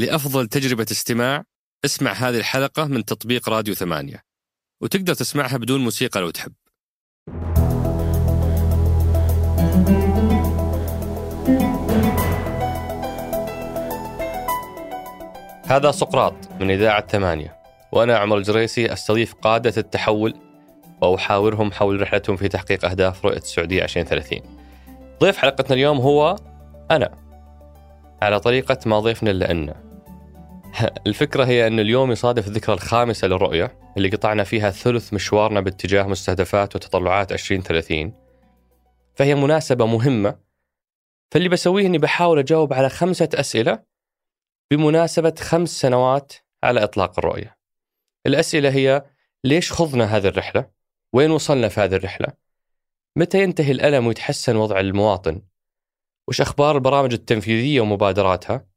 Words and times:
لأفضل 0.00 0.46
تجربة 0.46 0.86
استماع 0.90 1.44
اسمع 1.84 2.12
هذه 2.12 2.38
الحلقة 2.38 2.84
من 2.84 3.04
تطبيق 3.04 3.48
راديو 3.48 3.74
ثمانية. 3.74 4.22
وتقدر 4.82 5.14
تسمعها 5.14 5.56
بدون 5.56 5.80
موسيقى 5.80 6.20
لو 6.20 6.30
تحب. 6.30 6.52
هذا 15.64 15.90
سقراط 15.90 16.34
من 16.60 16.70
إذاعة 16.70 17.06
ثمانية. 17.06 17.56
وأنا 17.92 18.18
عمر 18.18 18.36
الجريسي 18.36 18.92
أستضيف 18.92 19.34
قادة 19.34 19.74
التحول 19.76 20.34
وأحاورهم 21.00 21.72
حول 21.72 22.02
رحلتهم 22.02 22.36
في 22.36 22.48
تحقيق 22.48 22.84
أهداف 22.84 23.24
رؤية 23.24 23.36
السعودية 23.36 23.82
2030 23.82 24.40
ضيف 25.20 25.36
حلقتنا 25.36 25.74
اليوم 25.74 25.98
هو 25.98 26.36
أنا 26.90 27.10
على 28.22 28.40
طريقة 28.40 28.78
ما 28.86 29.00
ضيفنا 29.00 29.30
إلا 29.30 29.50
أن 29.50 29.89
الفكرة 31.06 31.44
هي 31.44 31.66
أن 31.66 31.80
اليوم 31.80 32.12
يصادف 32.12 32.48
الذكرى 32.48 32.74
الخامسة 32.74 33.28
للرؤية 33.28 33.78
اللي 33.96 34.08
قطعنا 34.08 34.44
فيها 34.44 34.70
ثلث 34.70 35.12
مشوارنا 35.12 35.60
باتجاه 35.60 36.02
مستهدفات 36.02 36.76
وتطلعات 36.76 37.32
2030 37.32 38.12
فهي 39.14 39.34
مناسبة 39.34 39.86
مهمة 39.86 40.38
فاللي 41.30 41.48
بسويه 41.48 41.86
أني 41.86 41.98
بحاول 41.98 42.38
أجاوب 42.38 42.72
على 42.72 42.88
خمسة 42.88 43.28
أسئلة 43.34 43.82
بمناسبة 44.70 45.34
خمس 45.40 45.80
سنوات 45.80 46.32
على 46.64 46.84
إطلاق 46.84 47.18
الرؤية 47.18 47.56
الأسئلة 48.26 48.70
هي 48.70 49.04
ليش 49.44 49.72
خضنا 49.72 50.16
هذه 50.16 50.26
الرحلة؟ 50.26 50.70
وين 51.12 51.30
وصلنا 51.30 51.68
في 51.68 51.80
هذه 51.80 51.94
الرحلة؟ 51.94 52.28
متى 53.16 53.42
ينتهي 53.42 53.72
الألم 53.72 54.06
ويتحسن 54.06 54.56
وضع 54.56 54.80
المواطن؟ 54.80 55.42
وش 56.28 56.40
أخبار 56.40 56.76
البرامج 56.76 57.12
التنفيذية 57.12 57.80
ومبادراتها؟ 57.80 58.69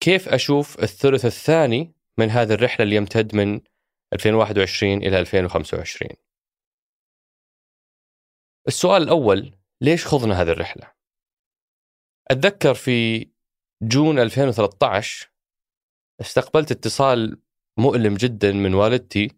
كيف 0.00 0.28
أشوف 0.28 0.82
الثلث 0.82 1.24
الثاني 1.24 1.94
من 2.18 2.30
هذه 2.30 2.52
الرحلة 2.52 2.84
اللي 2.84 2.96
يمتد 2.96 3.36
من 3.36 3.60
2021 4.12 4.92
إلى 4.92 5.20
2025 5.20 6.10
السؤال 8.68 9.02
الأول 9.02 9.58
ليش 9.80 10.06
خضنا 10.06 10.42
هذه 10.42 10.50
الرحلة؟ 10.50 10.92
أتذكر 12.30 12.74
في 12.74 13.28
جون 13.82 14.18
2013 14.18 15.30
استقبلت 16.20 16.70
اتصال 16.70 17.40
مؤلم 17.78 18.14
جدا 18.14 18.52
من 18.52 18.74
والدتي 18.74 19.30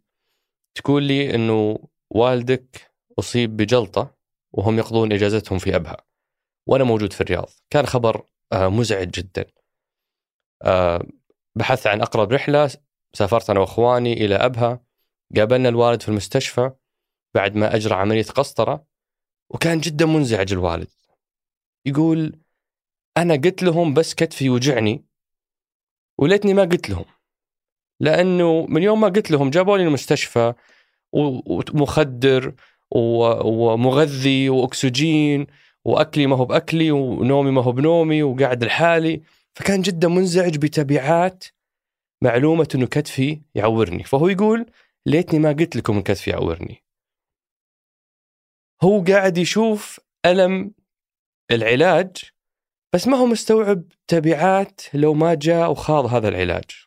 تقول 0.74 1.02
لي 1.02 1.34
إنه 1.34 1.88
والدك 2.10 2.92
أصيب 3.18 3.56
بجلطة 3.56 4.16
وهم 4.52 4.78
يقضون 4.78 5.12
إجازتهم 5.12 5.58
في 5.58 5.76
أبها 5.76 5.96
وأنا 6.68 6.84
موجود 6.84 7.12
في 7.12 7.20
الرياض. 7.20 7.48
كان 7.70 7.86
خبر 7.86 8.26
آه، 8.52 8.68
مزعج 8.68 9.10
جدا. 9.10 9.44
بحثت 11.56 11.86
عن 11.86 12.00
أقرب 12.00 12.32
رحلة 12.32 12.70
سافرت 13.12 13.50
أنا 13.50 13.60
وإخواني 13.60 14.12
إلى 14.12 14.34
أبها 14.34 14.80
قابلنا 15.36 15.68
الوالد 15.68 16.02
في 16.02 16.08
المستشفى 16.08 16.70
بعد 17.34 17.56
ما 17.56 17.76
أجرى 17.76 17.94
عملية 17.94 18.22
قسطرة 18.22 18.86
وكان 19.50 19.78
جدا 19.80 20.06
منزعج 20.06 20.52
الوالد. 20.52 20.88
يقول 21.86 22.40
أنا 23.16 23.34
قلت 23.34 23.62
لهم 23.62 23.94
بس 23.94 24.14
كتفي 24.14 24.44
يوجعني 24.44 25.04
وليتني 26.18 26.54
ما 26.54 26.62
قلت 26.62 26.90
لهم 26.90 27.04
لأنه 28.00 28.66
من 28.66 28.82
يوم 28.82 29.00
ما 29.00 29.08
قلت 29.08 29.30
لهم 29.30 29.50
جابوا 29.50 29.78
لي 29.78 29.84
المستشفى 29.84 30.54
ومخدر 31.12 32.54
ومغذي 32.90 34.48
وأكسجين 34.48 35.46
وأكلي 35.84 36.26
ما 36.26 36.36
هو 36.36 36.44
بأكلي 36.44 36.90
ونومي 36.90 37.50
ما 37.50 37.62
هو 37.62 37.72
بنومي 37.72 38.22
وقاعد 38.22 38.64
لحالي 38.64 39.22
فكان 39.56 39.80
جدا 39.82 40.08
منزعج 40.08 40.56
بتبعات 40.58 41.44
معلومة 42.24 42.68
إنه 42.74 42.86
كتفي 42.86 43.42
يعورني. 43.54 44.04
فهو 44.04 44.28
يقول 44.28 44.70
ليتني 45.06 45.38
ما 45.38 45.48
قلت 45.52 45.76
لكم 45.76 46.00
كتفي 46.00 46.30
يعورني. 46.30 46.84
هو 48.82 49.04
قاعد 49.04 49.38
يشوف 49.38 50.00
ألم 50.26 50.74
العلاج 51.50 52.16
بس 52.94 53.08
ما 53.08 53.16
هو 53.16 53.26
مستوعب 53.26 53.82
تبعات 54.08 54.80
لو 54.94 55.14
ما 55.14 55.34
جاء 55.34 55.70
وخاض 55.70 56.06
هذا 56.06 56.28
العلاج. 56.28 56.86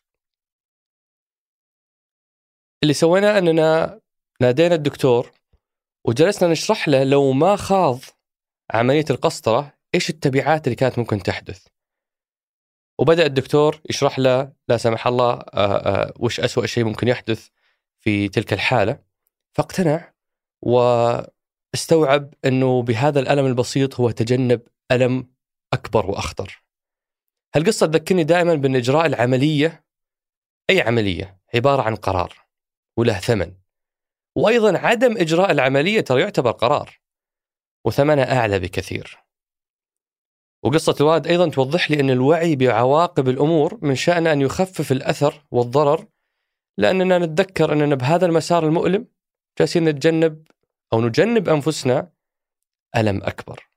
اللي 2.82 2.94
سويناه 2.94 3.38
أننا 3.38 4.00
نادينا 4.42 4.74
الدكتور 4.74 5.32
وجلسنا 6.06 6.48
نشرح 6.48 6.88
له 6.88 7.04
لو 7.04 7.32
ما 7.32 7.56
خاض 7.56 7.98
عملية 8.74 9.04
القسطرة 9.10 9.72
إيش 9.94 10.10
التبعات 10.10 10.66
اللي 10.66 10.76
كانت 10.76 10.98
ممكن 10.98 11.18
تحدث. 11.18 11.66
وبدأ 13.00 13.26
الدكتور 13.26 13.80
يشرح 13.90 14.18
له 14.18 14.52
لا 14.68 14.76
سمح 14.76 15.06
الله 15.06 15.32
آه، 15.32 15.42
آه، 15.54 16.12
وش 16.18 16.40
أسوأ 16.40 16.66
شيء 16.66 16.84
ممكن 16.84 17.08
يحدث 17.08 17.48
في 17.98 18.28
تلك 18.28 18.52
الحالة 18.52 18.98
فاقتنع 19.52 20.12
واستوعب 20.62 22.34
إنه 22.44 22.82
بهذا 22.82 23.20
الألم 23.20 23.46
البسيط 23.46 24.00
هو 24.00 24.10
تجنب 24.10 24.62
ألم 24.92 25.30
أكبر 25.72 26.10
وأخطر. 26.10 26.62
هالقصه 27.54 27.86
تذكرني 27.86 28.24
دائما 28.24 28.54
بان 28.54 28.76
اجراء 28.76 29.06
العملية 29.06 29.84
أي 30.70 30.80
عملية 30.80 31.40
عبارة 31.54 31.82
عن 31.82 31.94
قرار 31.94 32.46
وله 32.96 33.18
ثمن. 33.18 33.54
وأيضا 34.34 34.78
عدم 34.78 35.16
إجراء 35.16 35.50
العملية 35.50 36.00
ترى 36.00 36.20
يعتبر 36.20 36.50
قرار 36.50 37.00
وثمنه 37.84 38.22
أعلى 38.22 38.58
بكثير. 38.58 39.29
وقصة 40.62 40.94
الوالد 41.00 41.26
أيضا 41.26 41.50
توضح 41.50 41.90
لي 41.90 42.00
أن 42.00 42.10
الوعي 42.10 42.56
بعواقب 42.56 43.28
الأمور 43.28 43.78
من 43.82 43.94
شأنه 43.94 44.32
أن 44.32 44.40
يخفف 44.40 44.92
الأثر 44.92 45.46
والضرر 45.50 46.06
لأننا 46.78 47.18
نتذكر 47.18 47.72
أننا 47.72 47.94
بهذا 47.94 48.26
المسار 48.26 48.66
المؤلم 48.66 49.06
جالسين 49.58 49.84
نتجنب 49.84 50.48
أو 50.92 51.00
نجنب 51.00 51.48
أنفسنا 51.48 52.12
ألم 52.96 53.22
أكبر. 53.22 53.70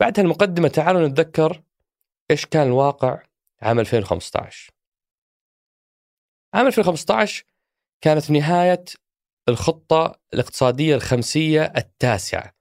بعد 0.00 0.20
هالمقدمة 0.20 0.68
تعالوا 0.68 1.08
نتذكر 1.08 1.62
إيش 2.30 2.46
كان 2.46 2.66
الواقع 2.66 3.22
عام 3.62 3.80
2015 3.80 4.70
عام 6.54 6.66
2015 6.66 7.44
كانت 8.00 8.30
نهاية 8.30 8.84
الخطة 9.48 10.20
الاقتصادية 10.34 10.94
الخمسية 10.94 11.72
التاسعة. 11.76 12.52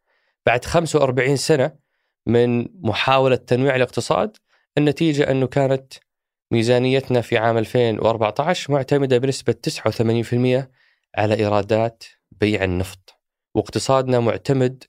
بعد 0.46 0.66
45 0.66 1.38
سنة 1.38 1.84
من 2.25 2.67
محاولة 2.87 3.35
تنويع 3.35 3.75
الاقتصاد 3.75 4.37
النتيجة 4.77 5.31
أنه 5.31 5.47
كانت 5.47 5.93
ميزانيتنا 6.51 7.21
في 7.21 7.37
عام 7.37 7.57
2014 7.57 8.73
معتمدة 8.73 9.17
بنسبة 9.17 9.53
89% 9.53 10.67
على 11.17 11.35
إيرادات 11.35 12.03
بيع 12.31 12.63
النفط 12.63 13.21
واقتصادنا 13.55 14.19
معتمد 14.19 14.83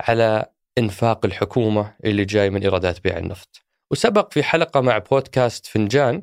على 0.00 0.46
إنفاق 0.78 1.26
الحكومة 1.26 1.94
اللي 2.04 2.24
جاي 2.24 2.50
من 2.50 2.62
إيرادات 2.62 3.00
بيع 3.04 3.18
النفط. 3.18 3.64
وسبق 3.90 4.32
في 4.32 4.42
حلقة 4.42 4.80
مع 4.80 4.98
بودكاست 4.98 5.66
فنجان 5.66 6.22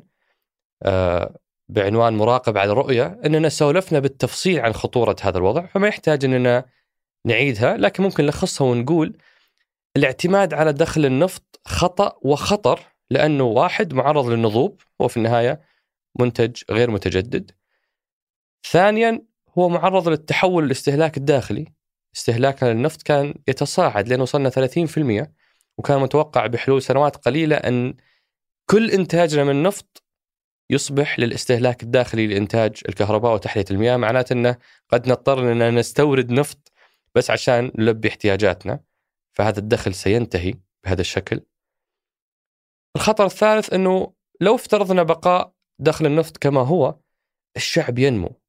آه، 0.82 1.38
بعنوان 1.68 2.16
مراقب 2.16 2.58
على 2.58 2.72
الرؤية 2.72 3.20
أننا 3.26 3.48
سولفنا 3.48 3.98
بالتفصيل 3.98 4.60
عن 4.60 4.72
خطورة 4.72 5.16
هذا 5.22 5.38
الوضع 5.38 5.66
فما 5.66 5.88
يحتاج 5.88 6.24
أننا 6.24 6.64
نعيدها 7.26 7.76
لكن 7.76 8.02
ممكن 8.02 8.24
نلخصها 8.24 8.66
ونقول 8.66 9.16
الاعتماد 9.96 10.54
على 10.54 10.72
دخل 10.72 11.06
النفط 11.06 11.60
خطأ 11.64 12.18
وخطر 12.22 12.80
لأنه 13.10 13.44
واحد 13.44 13.94
معرض 13.94 14.26
للنضوب 14.26 14.80
هو 15.00 15.08
في 15.08 15.16
النهاية 15.16 15.60
منتج 16.20 16.62
غير 16.70 16.90
متجدد. 16.90 17.50
ثانيا 18.70 19.22
هو 19.58 19.68
معرض 19.68 20.08
للتحول 20.08 20.64
الاستهلاك 20.64 21.16
الداخلي. 21.16 21.72
استهلاكنا 22.16 22.68
للنفط 22.68 23.02
كان 23.02 23.34
يتصاعد 23.48 24.08
لأن 24.08 24.20
وصلنا 24.20 24.50
30% 24.50 25.32
وكان 25.78 26.00
متوقع 26.00 26.46
بحلول 26.46 26.82
سنوات 26.82 27.16
قليلة 27.16 27.56
أن 27.56 27.94
كل 28.70 28.90
إنتاجنا 28.90 29.44
من 29.44 29.50
النفط 29.50 30.02
يصبح 30.70 31.18
للاستهلاك 31.18 31.82
الداخلي 31.82 32.26
لإنتاج 32.26 32.80
الكهرباء 32.88 33.34
وتحلية 33.34 33.64
المياه. 33.70 33.96
معناته 33.96 34.32
أنه 34.32 34.56
قد 34.88 35.08
نضطر 35.08 35.52
أننا 35.52 35.70
نستورد 35.70 36.30
نفط 36.30 36.72
بس 37.14 37.30
عشان 37.30 37.72
نلبي 37.78 38.08
احتياجاتنا. 38.08 38.80
فهذا 39.32 39.58
الدخل 39.58 39.94
سينتهي 39.94 40.54
بهذا 40.84 41.00
الشكل 41.00 41.40
الخطر 42.96 43.24
الثالث 43.24 43.72
أنه 43.72 44.12
لو 44.40 44.54
افترضنا 44.54 45.02
بقاء 45.02 45.52
دخل 45.78 46.06
النفط 46.06 46.36
كما 46.36 46.60
هو 46.60 46.98
الشعب 47.56 47.98
ينمو 47.98 48.40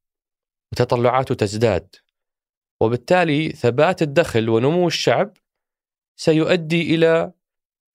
وتطلعاته 0.72 1.36
تزداد 1.36 1.96
وبالتالي 2.82 3.50
ثبات 3.50 4.02
الدخل 4.02 4.50
ونمو 4.50 4.88
الشعب 4.88 5.38
سيؤدي 6.16 6.96
إلى 6.96 7.34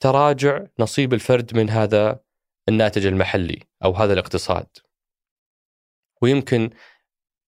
تراجع 0.00 0.66
نصيب 0.78 1.14
الفرد 1.14 1.56
من 1.56 1.70
هذا 1.70 2.20
الناتج 2.68 3.06
المحلي 3.06 3.62
أو 3.84 3.92
هذا 3.92 4.12
الاقتصاد. 4.12 4.66
ويمكن 6.22 6.70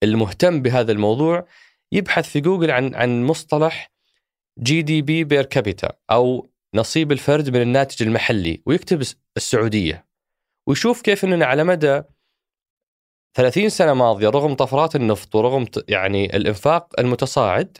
المهتم 0.02 0.62
بهذا 0.62 0.92
الموضوع 0.92 1.46
يبحث 1.92 2.28
في 2.28 2.40
جوجل 2.40 2.70
عن 2.70 2.94
عن 2.94 3.24
مصطلح 3.24 3.92
GDP 4.58 5.24
per 5.24 5.44
capita 5.44 5.92
أو 6.10 6.50
نصيب 6.74 7.12
الفرد 7.12 7.50
من 7.50 7.62
الناتج 7.62 8.02
المحلي 8.02 8.62
ويكتب 8.66 9.02
السعودية 9.36 10.06
ويشوف 10.66 11.02
كيف 11.02 11.24
أننا 11.24 11.46
على 11.46 11.64
مدى 11.64 12.02
30 13.34 13.68
سنة 13.68 13.94
ماضية 13.94 14.28
رغم 14.28 14.54
طفرات 14.54 14.96
النفط 14.96 15.34
ورغم 15.34 15.66
يعني 15.88 16.36
الإنفاق 16.36 17.00
المتصاعد 17.00 17.78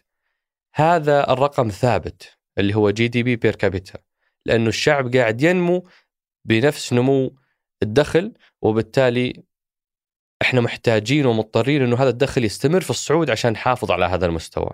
هذا 0.75 1.33
الرقم 1.33 1.69
ثابت 1.69 2.39
اللي 2.59 2.75
هو 2.75 2.91
GDP 2.91 3.37
per 3.37 3.55
capita 3.55 3.99
لأنه 4.47 4.69
الشعب 4.69 5.17
قاعد 5.17 5.43
ينمو 5.43 5.89
بنفس 6.45 6.93
نمو 6.93 7.37
الدخل 7.83 8.35
وبالتالي 8.63 9.43
إحنا 10.43 10.61
محتاجين 10.61 11.27
ومضطرين 11.27 11.83
إنه 11.83 11.97
هذا 11.97 12.09
الدخل 12.09 12.45
يستمر 12.45 12.81
في 12.81 12.91
الصعود 12.91 13.31
عشان 13.31 13.53
نحافظ 13.53 13.91
على 13.91 14.05
هذا 14.05 14.27
المستوى. 14.27 14.71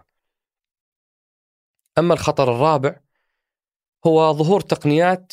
أما 1.99 2.15
الخطر 2.15 2.55
الرابع 2.55 3.01
هو 4.07 4.33
ظهور 4.33 4.61
تقنيات 4.61 5.33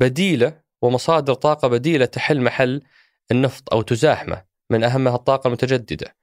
بديلة 0.00 0.60
ومصادر 0.82 1.34
طاقة 1.34 1.68
بديلة 1.68 2.04
تحل 2.04 2.40
محل 2.40 2.82
النفط 3.30 3.72
أو 3.72 3.82
تزاحمه 3.82 4.44
من 4.70 4.84
أهمها 4.84 5.14
الطاقة 5.14 5.48
المتجددة. 5.48 6.16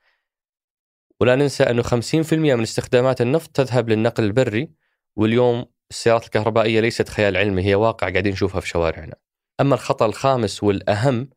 ولا 1.21 1.35
ننسى 1.35 1.63
انه 1.63 1.83
50% 1.83 2.33
من 2.33 2.61
استخدامات 2.61 3.21
النفط 3.21 3.51
تذهب 3.51 3.89
للنقل 3.89 4.23
البري 4.23 4.71
واليوم 5.15 5.65
السيارات 5.91 6.25
الكهربائية 6.25 6.79
ليست 6.79 7.09
خيال 7.09 7.37
علمي 7.37 7.65
هي 7.65 7.75
واقع 7.75 8.09
قاعدين 8.09 8.31
نشوفها 8.31 8.61
في 8.61 8.67
شوارعنا. 8.67 9.15
أما 9.61 9.75
الخطر 9.75 10.05
الخامس 10.05 10.63
والأهم 10.63 11.29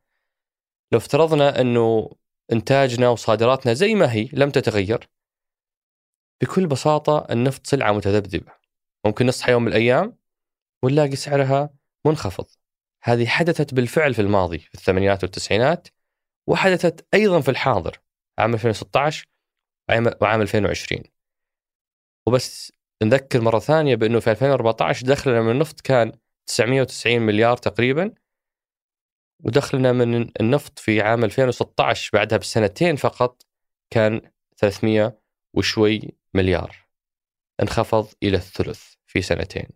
لو 0.92 0.98
افترضنا 0.98 1.60
أنه 1.60 2.10
إنتاجنا 2.52 3.08
وصادراتنا 3.08 3.72
زي 3.72 3.94
ما 3.94 4.12
هي 4.12 4.28
لم 4.32 4.50
تتغير 4.50 5.08
بكل 6.42 6.66
بساطة 6.66 7.26
النفط 7.30 7.66
سلعة 7.66 7.92
متذبذبة. 7.92 8.52
ممكن 9.06 9.26
نصحى 9.26 9.52
يوم 9.52 9.62
من 9.62 9.68
الأيام 9.68 10.18
ونلاقي 10.82 11.16
سعرها 11.16 11.70
منخفض. 12.06 12.46
هذه 13.02 13.26
حدثت 13.26 13.74
بالفعل 13.74 14.14
في 14.14 14.22
الماضي 14.22 14.58
في 14.58 14.74
الثمانينات 14.74 15.22
والتسعينات 15.24 15.88
وحدثت 16.48 17.06
أيضا 17.14 17.40
في 17.40 17.50
الحاضر 17.50 18.00
عام 18.38 18.54
2016 18.54 19.26
وعام 20.20 20.40
2020 20.42 21.02
وبس 22.26 22.72
نذكر 23.02 23.40
مرة 23.40 23.58
ثانية 23.58 23.94
بأنه 23.96 24.20
في 24.20 24.30
2014 24.30 25.06
دخلنا 25.06 25.42
من 25.42 25.50
النفط 25.50 25.80
كان 25.80 26.12
990 26.46 27.20
مليار 27.20 27.56
تقريبا 27.56 28.14
ودخلنا 29.44 29.92
من 29.92 30.30
النفط 30.40 30.78
في 30.78 31.00
عام 31.00 31.24
2016 31.24 32.10
بعدها 32.12 32.38
بسنتين 32.38 32.96
فقط 32.96 33.42
كان 33.90 34.30
300 34.56 35.18
وشوي 35.54 36.17
مليار. 36.34 36.76
انخفض 37.62 38.08
إلى 38.22 38.36
الثلث 38.36 38.94
في 39.06 39.22
سنتين. 39.22 39.68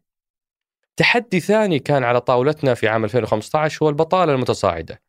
تحدي 0.97 1.41
ثاني 1.41 1.79
كان 1.79 2.05
على 2.05 2.21
طاولتنا 2.21 2.75
في 2.75 2.89
عام 2.89 3.05
2015 3.05 3.85
هو 3.85 3.89
البطالة 3.89 4.33
المتصاعدة. 4.33 5.03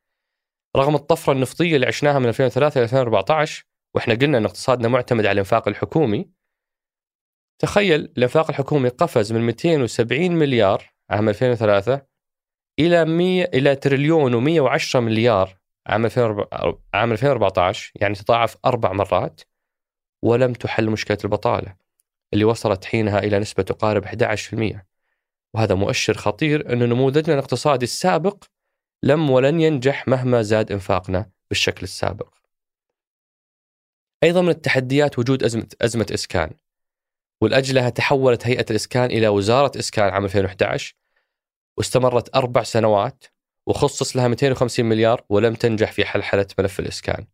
رغم 0.77 0.95
الطفرة 0.95 1.33
النفطية 1.33 1.75
اللي 1.75 1.87
عشناها 1.87 2.19
من 2.19 2.25
2003 2.25 2.77
إلى 2.77 2.83
2014 2.83 3.65
وإحنا 3.95 4.13
قلنا 4.13 4.37
أن 4.37 4.45
اقتصادنا 4.45 4.87
معتمد 4.87 5.25
على 5.25 5.31
الإنفاق 5.31 5.67
الحكومي 5.67 6.29
تخيل 7.61 7.99
الإنفاق 7.99 8.49
الحكومي 8.49 8.89
قفز 8.89 9.33
من 9.33 9.41
270 9.41 10.31
مليار 10.31 10.93
عام 11.09 11.29
2003 11.29 12.01
إلى 12.79 13.05
100 13.05 13.43
إلى 13.43 13.75
تريليون 13.75 14.33
و110 14.33 14.95
مليار 14.95 15.57
عام 15.87 16.05
2004 16.05 16.83
عام 16.93 17.11
2014 17.11 17.91
يعني 17.95 18.15
تضاعف 18.15 18.57
أربع 18.65 18.93
مرات. 18.93 19.41
ولم 20.23 20.53
تحل 20.53 20.89
مشكلة 20.89 21.17
البطالة 21.23 21.75
اللي 22.33 22.45
وصلت 22.45 22.85
حينها 22.85 23.19
إلى 23.19 23.39
نسبة 23.39 23.63
تقارب 23.63 24.05
11% 24.05 24.77
وهذا 25.53 25.75
مؤشر 25.75 26.13
خطير 26.13 26.73
أن 26.73 26.89
نموذجنا 26.89 27.33
الاقتصادي 27.33 27.83
السابق 27.83 28.43
لم 29.03 29.29
ولن 29.29 29.61
ينجح 29.61 30.07
مهما 30.07 30.41
زاد 30.41 30.71
إنفاقنا 30.71 31.29
بالشكل 31.49 31.83
السابق. 31.83 32.33
أيضا 34.23 34.41
من 34.41 34.49
التحديات 34.49 35.19
وجود 35.19 35.43
ازمه 35.43 35.67
أزمة 35.81 36.07
إسكان 36.13 36.51
ولاجلها 37.41 37.89
تحولت 37.89 38.47
هيئة 38.47 38.65
الإسكان 38.69 39.11
إلى 39.11 39.27
وزارة 39.27 39.79
إسكان 39.79 40.09
عام 40.09 40.23
2011 40.23 40.95
واستمرت 41.77 42.35
أربع 42.35 42.63
سنوات 42.63 43.23
وخصص 43.65 44.15
لها 44.15 44.27
250 44.27 44.85
مليار 44.85 45.25
ولم 45.29 45.55
تنجح 45.55 45.91
في 45.91 46.05
حلحلة 46.05 46.47
ملف 46.59 46.79
الإسكان 46.79 47.25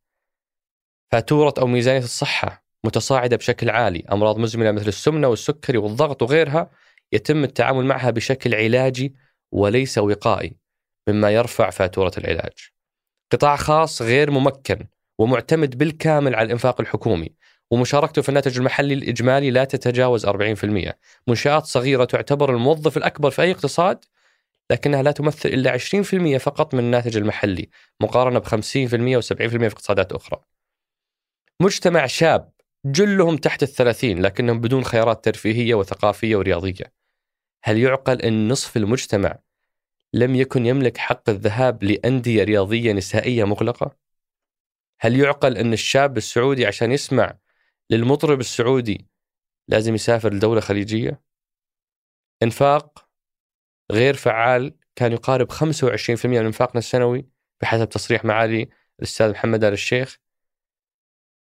فاتورة 1.12 1.54
أو 1.58 1.68
ميزانية 1.68 2.00
الصحة 2.00 2.69
متصاعدة 2.86 3.38
بشكل 3.38 3.70
عالي. 3.70 4.06
أمراض 4.12 4.38
مزمنة 4.38 4.72
مثل 4.72 4.88
السمنة 4.88 5.28
والسكري 5.28 5.78
والضغط 5.78 6.22
وغيرها 6.22 6.70
يتم 7.12 7.44
التعامل 7.44 7.86
معها 7.86 8.10
بشكل 8.10 8.56
علاجي 8.56 9.16
وليس 9.52 9.98
وقائي 9.98 10.56
مما 11.10 11.32
يرفع 11.32 11.70
فاتورة 11.70 12.12
العلاج. 12.18 12.70
قطاع 13.32 13.56
خاص 13.56 14.02
غير 14.02 14.32
ممكن 14.32 14.88
ومعتمد 15.20 15.78
بالكامل 15.78 16.36
على 16.36 16.46
الإنفاق 16.46 16.82
الحكومي 16.82 17.30
ومشاركته 17.72 18.22
في 18.22 18.30
الناتج 18.30 18.58
المحلي 18.58 18.94
الإجمالي 18.94 19.52
لا 19.52 19.64
تتجاوز 19.64 20.26
40% 20.26 20.94
منشآت 21.28 21.66
صغيرة 21.66 22.06
تعتبر 22.06 22.56
الموظف 22.56 22.98
الأكبر 22.98 23.30
في 23.30 23.42
أي 23.42 23.52
اقتصاد 23.52 24.06
لكنها 24.72 25.04
لا 25.04 25.12
تمثل 25.12 25.50
إلا 25.50 25.78
20% 25.78 26.38
فقط 26.38 26.74
من 26.74 26.80
الناتج 26.80 27.18
المحلي 27.18 27.70
مقارنة 28.02 28.40
ب 28.40 28.46
50% 28.46 29.22
و70% 29.22 29.36
في 29.36 29.68
اقتصادات 29.68 30.12
أخرى. 30.12 30.42
مجتمع 31.62 32.06
شاب 32.06 32.50
جلهم 32.86 33.38
تحت 33.38 33.64
الثلاثين 33.64 34.22
لكنهم 34.22 34.62
بدون 34.62 34.84
خيارات 34.84 35.26
ترفيهية 35.26 35.76
وثقافية 35.76 36.36
ورياضية 36.36 36.94
هل 37.64 37.78
يعقل 37.78 38.22
أن 38.22 38.48
نصف 38.48 38.78
المجتمع 38.78 39.40
لم 40.14 40.36
يكن 40.36 40.66
يملك 40.66 40.98
حق 40.98 41.30
الذهاب 41.30 41.84
لأندية 41.84 42.44
رياضية 42.44 42.94
نسائية 42.94 43.44
مغلقة؟ 43.44 43.96
هل 45.00 45.20
يعقل 45.20 45.58
أن 45.58 45.74
الشاب 45.74 46.18
السعودي 46.18 46.66
عشان 46.66 46.92
يسمع 46.92 47.38
للمطرب 47.90 48.40
السعودي 48.40 49.08
لازم 49.68 49.96
يسافر 49.96 50.34
لدولة 50.34 50.62
خليجية؟ 50.62 51.22
إنفاق 52.44 53.10
غير 53.92 54.14
فعال 54.14 54.76
كان 54.96 55.12
يقارب 55.12 55.52
25% 55.52 56.26
من 56.26 56.38
إنفاقنا 56.38 56.80
السنوي 56.80 57.26
بحسب 57.62 57.90
تصريح 57.90 58.26
معالي 58.26 58.70
الأستاذ 59.00 59.32
محمد 59.32 59.64
آل 59.64 59.74
الشيخ 59.74 60.20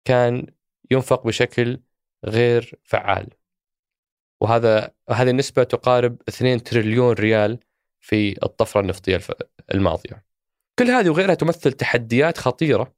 كان 0.05 0.56
ينفق 0.91 1.27
بشكل 1.27 1.81
غير 2.25 2.79
فعال. 2.85 3.29
وهذا 4.41 4.91
هذه 5.11 5.31
النسبة 5.31 5.63
تقارب 5.63 6.23
2 6.29 6.63
تريليون 6.63 7.13
ريال 7.13 7.59
في 8.01 8.45
الطفرة 8.45 8.81
النفطية 8.81 9.21
الماضية. 9.75 10.25
كل 10.79 10.91
هذه 10.91 11.11
وغيرها 11.11 11.35
تمثل 11.35 11.73
تحديات 11.73 12.39
خطيرة 12.39 12.95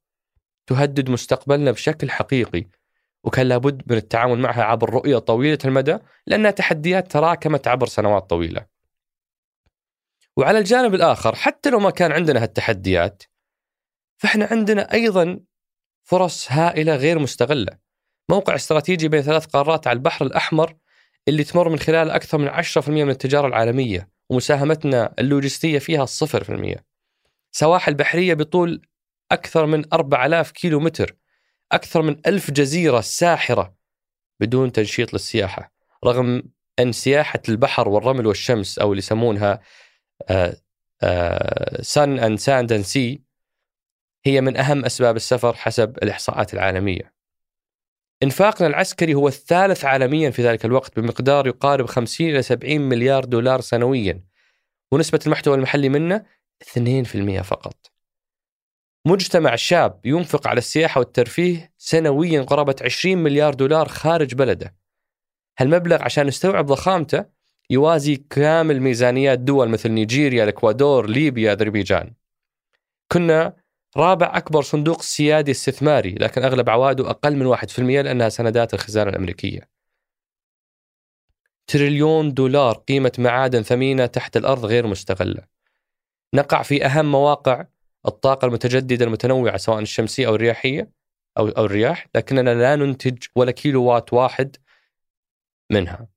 تهدد 0.66 1.10
مستقبلنا 1.10 1.70
بشكل 1.70 2.10
حقيقي 2.10 2.64
وكان 3.24 3.48
لابد 3.48 3.82
من 3.86 3.96
التعامل 3.96 4.38
معها 4.38 4.62
عبر 4.62 4.90
رؤية 4.90 5.18
طويلة 5.18 5.58
المدى 5.64 5.98
لأنها 6.26 6.50
تحديات 6.50 7.12
تراكمت 7.12 7.68
عبر 7.68 7.86
سنوات 7.86 8.30
طويلة. 8.30 8.66
وعلى 10.36 10.58
الجانب 10.58 10.94
الآخر 10.94 11.34
حتى 11.34 11.70
لو 11.70 11.78
ما 11.78 11.90
كان 11.90 12.12
عندنا 12.12 12.42
هالتحديات 12.42 13.22
فإحنا 14.16 14.48
عندنا 14.50 14.92
أيضا 14.92 15.40
فرص 16.08 16.52
هائلة 16.52 16.96
غير 16.96 17.18
مستغلة. 17.18 17.78
موقع 18.30 18.54
استراتيجي 18.54 19.08
بين 19.08 19.22
ثلاث 19.22 19.46
قارات 19.46 19.86
على 19.86 19.96
البحر 19.96 20.26
الأحمر 20.26 20.76
اللي 21.28 21.44
تمر 21.44 21.68
من 21.68 21.78
خلال 21.78 22.10
أكثر 22.10 22.38
من 22.38 22.48
10% 22.48 22.88
من 22.88 23.10
التجارة 23.10 23.46
العالمية 23.46 24.08
ومساهمتنا 24.30 25.14
اللوجستية 25.18 25.78
فيها 25.78 26.06
0%. 26.06 26.76
سواحل 27.52 27.94
بحرية 27.94 28.34
بطول 28.34 28.82
أكثر 29.32 29.66
من 29.66 29.84
4000 29.92 30.50
كيلو 30.50 30.80
متر. 30.80 31.16
أكثر 31.72 32.02
من 32.02 32.16
ألف 32.26 32.50
جزيرة 32.50 33.00
ساحرة 33.00 33.74
بدون 34.40 34.72
تنشيط 34.72 35.12
للسياحة، 35.12 35.72
رغم 36.04 36.42
أن 36.78 36.92
سياحة 36.92 37.42
البحر 37.48 37.88
والرمل 37.88 38.26
والشمس 38.26 38.78
أو 38.78 38.92
اللي 38.92 38.98
يسمونها 38.98 39.60
sun 41.80 42.18
and 42.18 42.38
sand 42.38 42.72
and 42.72 42.84
sea 42.84 43.27
هي 44.24 44.40
من 44.40 44.56
أهم 44.56 44.84
أسباب 44.84 45.16
السفر 45.16 45.54
حسب 45.54 45.98
الإحصاءات 46.02 46.54
العالمية. 46.54 47.14
إنفاقنا 48.22 48.66
العسكري 48.66 49.14
هو 49.14 49.28
الثالث 49.28 49.84
عالميا 49.84 50.30
في 50.30 50.42
ذلك 50.42 50.64
الوقت 50.64 51.00
بمقدار 51.00 51.46
يقارب 51.46 51.86
50 51.86 52.30
إلى 52.30 52.42
70 52.42 52.80
مليار 52.80 53.24
دولار 53.24 53.60
سنويا. 53.60 54.24
ونسبة 54.92 55.20
المحتوى 55.26 55.54
المحلي 55.54 55.88
منه 55.88 56.24
2% 56.62 57.42
فقط. 57.42 57.90
مجتمع 59.06 59.56
شاب 59.56 60.00
ينفق 60.04 60.48
على 60.48 60.58
السياحة 60.58 60.98
والترفيه 60.98 61.72
سنويا 61.78 62.42
قرابة 62.42 62.76
20 62.82 63.18
مليار 63.18 63.54
دولار 63.54 63.88
خارج 63.88 64.34
بلده. 64.34 64.74
هالمبلغ 65.58 66.02
عشان 66.02 66.26
نستوعب 66.26 66.66
ضخامته 66.66 67.24
يوازي 67.70 68.16
كامل 68.16 68.80
ميزانيات 68.80 69.38
دول 69.38 69.68
مثل 69.68 69.90
نيجيريا، 69.90 70.44
الإكوادور، 70.44 71.10
ليبيا، 71.10 71.52
أذربيجان. 71.52 72.14
كنا 73.12 73.56
رابع 73.96 74.36
أكبر 74.36 74.62
صندوق 74.62 75.02
سيادي 75.02 75.50
استثماري 75.50 76.14
لكن 76.14 76.42
أغلب 76.42 76.70
عوائده 76.70 77.10
أقل 77.10 77.36
من 77.36 77.46
1% 77.46 77.78
لأنها 77.78 78.28
سندات 78.28 78.74
الخزانة 78.74 79.10
الأمريكية. 79.10 79.68
تريليون 81.66 82.34
دولار 82.34 82.74
قيمة 82.74 83.12
معادن 83.18 83.62
ثمينة 83.62 84.06
تحت 84.06 84.36
الأرض 84.36 84.64
غير 84.64 84.86
مستغلة. 84.86 85.42
نقع 86.34 86.62
في 86.62 86.86
أهم 86.86 87.10
مواقع 87.10 87.66
الطاقة 88.06 88.46
المتجددة 88.46 89.04
المتنوعة 89.04 89.56
سواء 89.56 89.78
الشمسية 89.78 90.26
أو 90.26 90.34
الرياحية 90.34 90.90
أو, 91.38 91.48
أو 91.48 91.64
الرياح 91.64 92.06
لكننا 92.14 92.54
لا 92.54 92.76
ننتج 92.76 93.18
ولا 93.36 93.50
كيلو 93.50 93.84
وات 93.84 94.12
واحد 94.12 94.56
منها. 95.70 96.08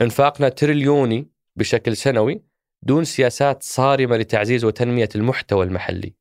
انفاقنا 0.00 0.48
تريليوني 0.48 1.30
بشكل 1.56 1.96
سنوي 1.96 2.42
دون 2.82 3.04
سياسات 3.04 3.62
صارمة 3.62 4.16
لتعزيز 4.16 4.64
وتنمية 4.64 5.08
المحتوى 5.14 5.64
المحلي. 5.64 6.14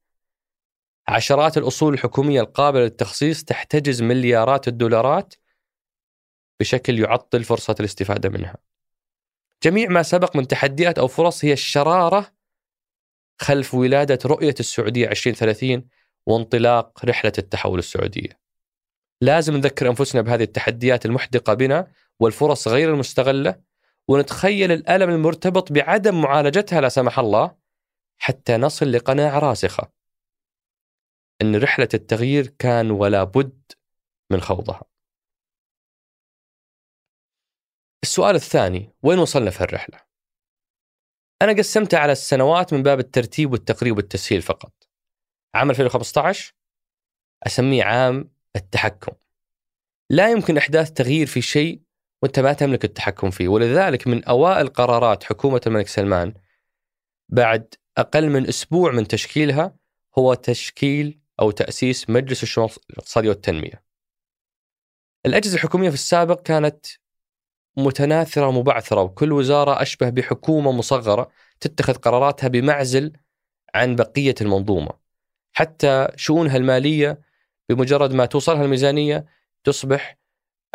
عشرات 1.08 1.58
الأصول 1.58 1.94
الحكومية 1.94 2.42
القابلة 2.42 2.84
للتخصيص 2.84 3.44
تحتجز 3.44 4.02
مليارات 4.02 4.68
الدولارات 4.68 5.34
بشكل 6.60 7.00
يعطل 7.00 7.44
فرصة 7.44 7.76
الاستفادة 7.80 8.30
منها. 8.30 8.56
جميع 9.64 9.90
ما 9.90 10.04
سبق 10.04 10.36
من 10.36 10.48
تحديات 10.48 11.00
أو 11.00 11.08
فرص 11.08 11.46
هي 11.46 11.54
الشرارة 11.54 12.34
خلف 13.42 13.74
ولادة 13.74 14.20
رؤية 14.26 14.56
السعودية 14.60 15.08
2030 15.08 15.88
وانطلاق 16.26 17.06
رحلة 17.06 17.34
التحول 17.38 17.80
السعودية. 17.80 18.40
لازم 19.22 19.58
نذكر 19.58 19.90
أنفسنا 19.90 20.22
بهذه 20.22 20.44
التحديات 20.44 21.06
المحدقة 21.06 21.54
بنا 21.54 21.92
والفرص 22.20 22.68
غير 22.68 22.94
المستغلة 22.94 23.56
ونتخيل 24.08 24.72
الألم 24.72 25.10
المرتبط 25.10 25.72
بعدم 25.72 26.22
معالجتها 26.22 26.82
لا 26.82 26.90
سمح 26.90 27.20
الله 27.20 27.56
حتى 28.18 28.58
نصل 28.58 28.92
لقناعة 28.92 29.40
راسخة. 29.40 29.95
أن 31.42 31.56
رحلة 31.56 31.90
التغيير 31.94 32.48
كان 32.48 32.92
ولا 32.92 33.24
بد 33.24 33.72
من 34.32 34.42
خوضها. 34.42 34.84
السؤال 38.04 38.36
الثاني 38.36 38.94
وين 39.04 39.20
وصلنا 39.20 39.52
في 39.52 39.62
الرحلة؟ 39.62 40.00
أنا 41.42 41.54
قسمتها 41.54 42.00
على 42.00 42.12
السنوات 42.12 42.74
من 42.74 42.84
باب 42.84 43.00
الترتيب 43.00 43.52
والتقريب 43.52 43.98
والتسهيل 43.98 44.42
فقط. 44.42 44.74
عام 45.56 45.70
2015 45.70 46.56
أسميه 47.48 47.84
عام 47.84 48.32
التحكم. 48.56 49.14
لا 50.10 50.32
يمكن 50.32 50.58
إحداث 50.58 50.92
تغيير 50.92 51.28
في 51.28 51.42
شيء 51.42 51.82
وأنت 52.22 52.40
ما 52.40 52.54
تملك 52.54 52.86
التحكم 52.86 53.30
فيه 53.30 53.48
ولذلك 53.48 54.08
من 54.08 54.24
أوائل 54.24 54.68
قرارات 54.68 55.24
حكومة 55.24 55.62
الملك 55.68 55.88
سلمان 55.88 56.34
بعد 57.30 57.74
أقل 57.98 58.30
من 58.30 58.48
أسبوع 58.48 58.92
من 58.92 59.08
تشكيلها 59.08 59.76
هو 60.18 60.34
تشكيل 60.34 61.25
أو 61.40 61.52
تأسيس 61.52 62.10
مجلس 62.10 62.44
الشؤون 62.44 62.70
الاقتصادية 62.90 63.30
والتنمية. 63.30 63.84
الأجهزة 65.26 65.56
الحكومية 65.56 65.90
في 65.90 65.96
السابق 65.96 66.42
كانت 66.42 66.86
متناثرة 67.78 68.48
ومبعثرة 68.48 69.02
وكل 69.02 69.32
وزارة 69.32 69.82
أشبه 69.82 70.10
بحكومة 70.10 70.72
مصغرة 70.72 71.32
تتخذ 71.60 71.94
قراراتها 71.94 72.48
بمعزل 72.48 73.14
عن 73.76 73.96
بقية 73.96 74.36
المنظومة. 74.42 74.92
حتى 75.54 76.08
شؤونها 76.16 76.58
المالية 76.58 77.22
بمجرد 77.70 78.14
ما 78.14 78.26
توصلها 78.26 78.64
الميزانية 78.64 79.26
تصبح 79.64 80.18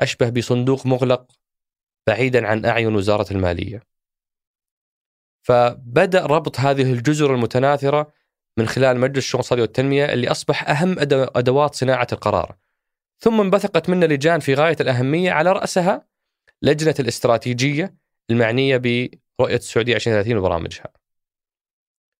أشبه 0.00 0.30
بصندوق 0.30 0.86
مغلق 0.86 1.32
بعيدا 2.06 2.46
عن 2.46 2.64
أعين 2.64 2.94
وزارة 2.94 3.32
المالية. 3.32 3.82
فبدأ 5.42 6.26
ربط 6.26 6.60
هذه 6.60 6.92
الجزر 6.92 7.34
المتناثرة 7.34 8.12
من 8.60 8.68
خلال 8.68 8.98
مجلس 8.98 9.18
الشؤون 9.18 9.40
الاقتصادية 9.40 9.62
والتنمية 9.62 10.04
اللي 10.04 10.30
أصبح 10.30 10.70
أهم 10.70 10.96
أدوات 11.36 11.74
صناعة 11.74 12.06
القرار. 12.12 12.56
ثم 13.18 13.40
انبثقت 13.40 13.88
منه 13.88 14.06
لجان 14.06 14.40
في 14.40 14.54
غاية 14.54 14.76
الأهمية 14.80 15.32
على 15.32 15.52
رأسها 15.52 16.06
لجنة 16.62 16.94
الاستراتيجية 17.00 17.94
المعنية 18.30 18.76
برؤية 18.76 19.56
السعودية 19.56 19.94
2030 19.94 20.36
وبرامجها. 20.36 20.92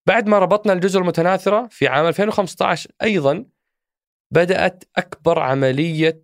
بعد 0.06 0.28
ما 0.28 0.38
ربطنا 0.38 0.73
الجزر 0.73 1.00
المتناثرة 1.00 1.68
في 1.70 1.88
عام 1.88 2.06
2015 2.06 2.90
أيضا 3.02 3.44
بدأت 4.30 4.85
أكبر 4.97 5.38
عملية 5.38 6.23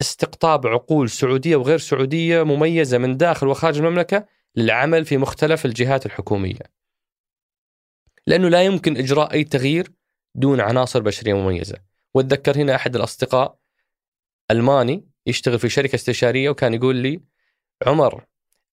استقطاب 0.00 0.66
عقول 0.66 1.10
سعودية 1.10 1.56
وغير 1.56 1.78
سعودية 1.78 2.42
مميزة 2.42 2.98
من 2.98 3.16
داخل 3.16 3.48
وخارج 3.48 3.78
المملكة 3.78 4.26
للعمل 4.56 5.04
في 5.04 5.16
مختلف 5.16 5.66
الجهات 5.66 6.06
الحكومية. 6.06 6.75
لأنه 8.26 8.48
لا 8.48 8.62
يمكن 8.62 8.96
إجراء 8.96 9.32
أي 9.32 9.44
تغيير 9.44 9.92
دون 10.34 10.60
عناصر 10.60 11.02
بشرية 11.02 11.34
مميزة. 11.34 11.78
وأتذكر 12.14 12.56
هنا 12.56 12.74
أحد 12.74 12.96
الأصدقاء 12.96 13.58
ألماني 14.50 15.08
يشتغل 15.26 15.58
في 15.58 15.68
شركة 15.68 15.94
استشارية 15.94 16.50
وكان 16.50 16.74
يقول 16.74 16.96
لي 16.96 17.20
عمر 17.86 18.24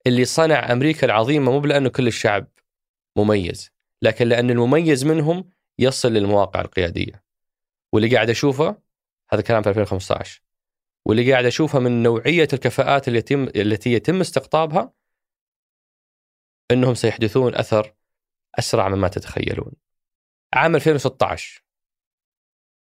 اللي 0.08 0.26
صنع 0.26 0.72
أمريكا 0.72 1.06
العظيمة 1.06 1.52
مو 1.52 1.66
لأنه 1.66 1.90
كل 1.90 2.08
الشعب 2.08 2.48
مميز 3.16 3.72
لكن 4.02 4.28
لأن 4.28 4.50
المميز 4.50 5.06
منهم 5.06 5.50
يصل 5.80 6.14
للمواقع 6.14 6.62
القيادية. 6.62 7.24
واللي 7.94 8.16
قاعد 8.16 8.30
أشوفه 8.30 8.78
هذا 9.30 9.42
كلام 9.42 9.62
في 9.62 9.70
2015 9.70 10.42
واللي 11.06 11.32
قاعد 11.32 11.46
أشوفه 11.46 11.80
من 11.80 12.04
نوعية 12.04 12.48
الكفاءات 12.54 13.08
اللي 13.08 13.20
يتم 13.20 13.44
التي 13.44 13.94
يتم 13.94 14.22
استقطابها 14.22 14.94
أنهم 16.72 16.94
سيحدثون 16.94 17.56
أثر 17.56 17.94
أسرع 18.60 18.90
مما 18.90 19.08
تتخيلون. 19.08 19.72
عام 20.54 20.76
2016 20.76 21.64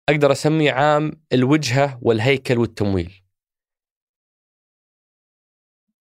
أقدر 0.10 0.32
أسميه 0.32 0.72
عام 0.72 1.24
الوجهة 1.34 2.00
والهيكل 2.02 2.58
والتمويل. 2.58 3.24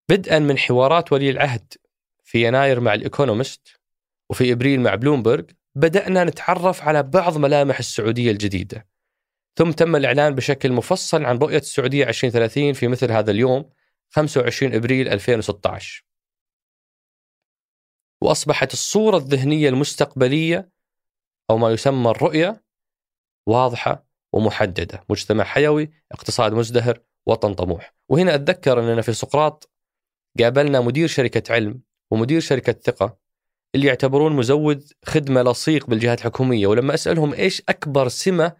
بدءا 0.09 0.39
من 0.39 0.57
حوارات 0.57 1.11
ولي 1.13 1.29
العهد 1.29 1.73
في 2.23 2.47
يناير 2.47 2.79
مع 2.79 2.93
الإيكونومست 2.93 3.79
وفي 4.29 4.51
إبريل 4.51 4.81
مع 4.81 4.95
بلومبرج 4.95 5.51
بدأنا 5.75 6.23
نتعرف 6.23 6.81
على 6.81 7.03
بعض 7.03 7.37
ملامح 7.37 7.79
السعودية 7.79 8.31
الجديدة. 8.31 8.87
ثم 9.55 9.71
تم 9.71 9.95
الإعلان 9.95 10.35
بشكل 10.35 10.71
مفصل 10.71 11.25
عن 11.25 11.37
رؤية 11.37 11.57
السعودية 11.57 12.09
2030 12.09 12.73
في 12.73 12.87
مثل 12.87 13.11
هذا 13.11 13.31
اليوم 13.31 13.69
25 14.09 14.73
إبريل 14.73 15.07
2016 15.07 16.08
وأصبحت 18.21 18.73
الصورة 18.73 19.17
الذهنية 19.17 19.69
المستقبلية 19.69 20.69
أو 21.49 21.57
ما 21.57 21.71
يسمى 21.71 22.11
الرؤية 22.11 22.63
واضحة 23.45 24.05
ومحددة. 24.33 25.03
مجتمع 25.09 25.43
حيوي 25.43 25.91
اقتصاد 26.11 26.53
مزدهر 26.53 27.01
وطن 27.25 27.53
طموح. 27.53 27.93
وهنا 28.09 28.35
أتذكر 28.35 28.79
أننا 28.79 29.01
في 29.01 29.13
سقراط 29.13 29.69
قابلنا 30.39 30.81
مدير 30.81 31.07
شركة 31.07 31.53
علم 31.53 31.81
ومدير 32.11 32.39
شركة 32.39 32.73
ثقة 32.73 33.17
اللي 33.75 33.87
يعتبرون 33.87 34.35
مزود 34.35 34.91
خدمة 35.05 35.41
لصيق 35.41 35.87
بالجهات 35.87 36.19
الحكومية. 36.19 36.67
ولما 36.67 36.93
أسألهم 36.93 37.33
إيش 37.33 37.61
أكبر 37.69 38.07
سمة 38.07 38.55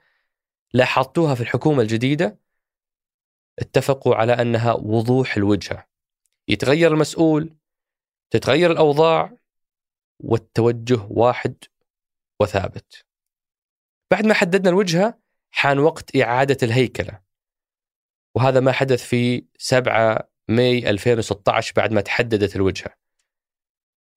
لاحظتوها 0.74 1.36
في 1.36 1.42
الحكومة 1.42 1.82
الجديدة 1.82 2.40
اتفقوا 3.60 4.16
على 4.16 4.34
أنها 4.34 4.74
وضوح 4.74 5.38
الوجهة 5.38 5.88
يتغير 6.48 6.94
المسؤول 6.94 7.56
تتغير 8.32 8.72
الأوضاع 8.72 9.39
والتوجه 10.20 11.08
واحد 11.10 11.56
وثابت. 12.42 13.06
بعد 14.12 14.26
ما 14.26 14.34
حددنا 14.34 14.70
الوجهة 14.70 15.20
حان 15.52 15.80
وقت 15.80 16.16
إعادة 16.16 16.58
الهيكلة. 16.64 17.20
وهذا 18.36 18.60
ما 18.60 18.72
حدث 18.72 19.04
في 19.04 19.46
7 19.58 20.30
ماي 20.48 20.90
2016 20.90 21.74
بعد 21.76 21.92
ما 21.92 22.02
تحددت 22.02 22.56
الوجهة. 22.56 22.96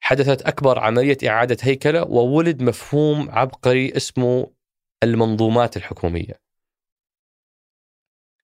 حدثت 0.00 0.42
أكبر 0.42 0.78
عملية 0.78 1.18
إعادة 1.28 1.56
هيكلة 1.60 2.02
وولد 2.02 2.62
مفهوم 2.62 3.30
عبقري 3.30 3.96
اسمه 3.96 4.52
المنظومات 5.02 5.76
الحكومية. 5.76 6.42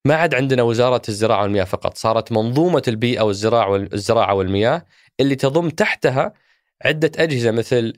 ما 0.05 0.15
عاد 0.15 0.35
عندنا 0.35 0.63
وزارة 0.63 1.03
الزراعة 1.09 1.43
والمياه 1.43 1.65
فقط 1.65 1.97
صارت 1.97 2.33
منظومة 2.33 2.83
البيئة 2.89 3.23
والزراعة 3.23 3.71
والزراعة 3.71 4.35
والمياه 4.35 4.87
اللي 5.21 5.37
تضم 5.37 5.71
تحتها 5.71 6.33
عدة 6.85 7.13
أجهزة 7.17 7.51
مثل 7.51 7.93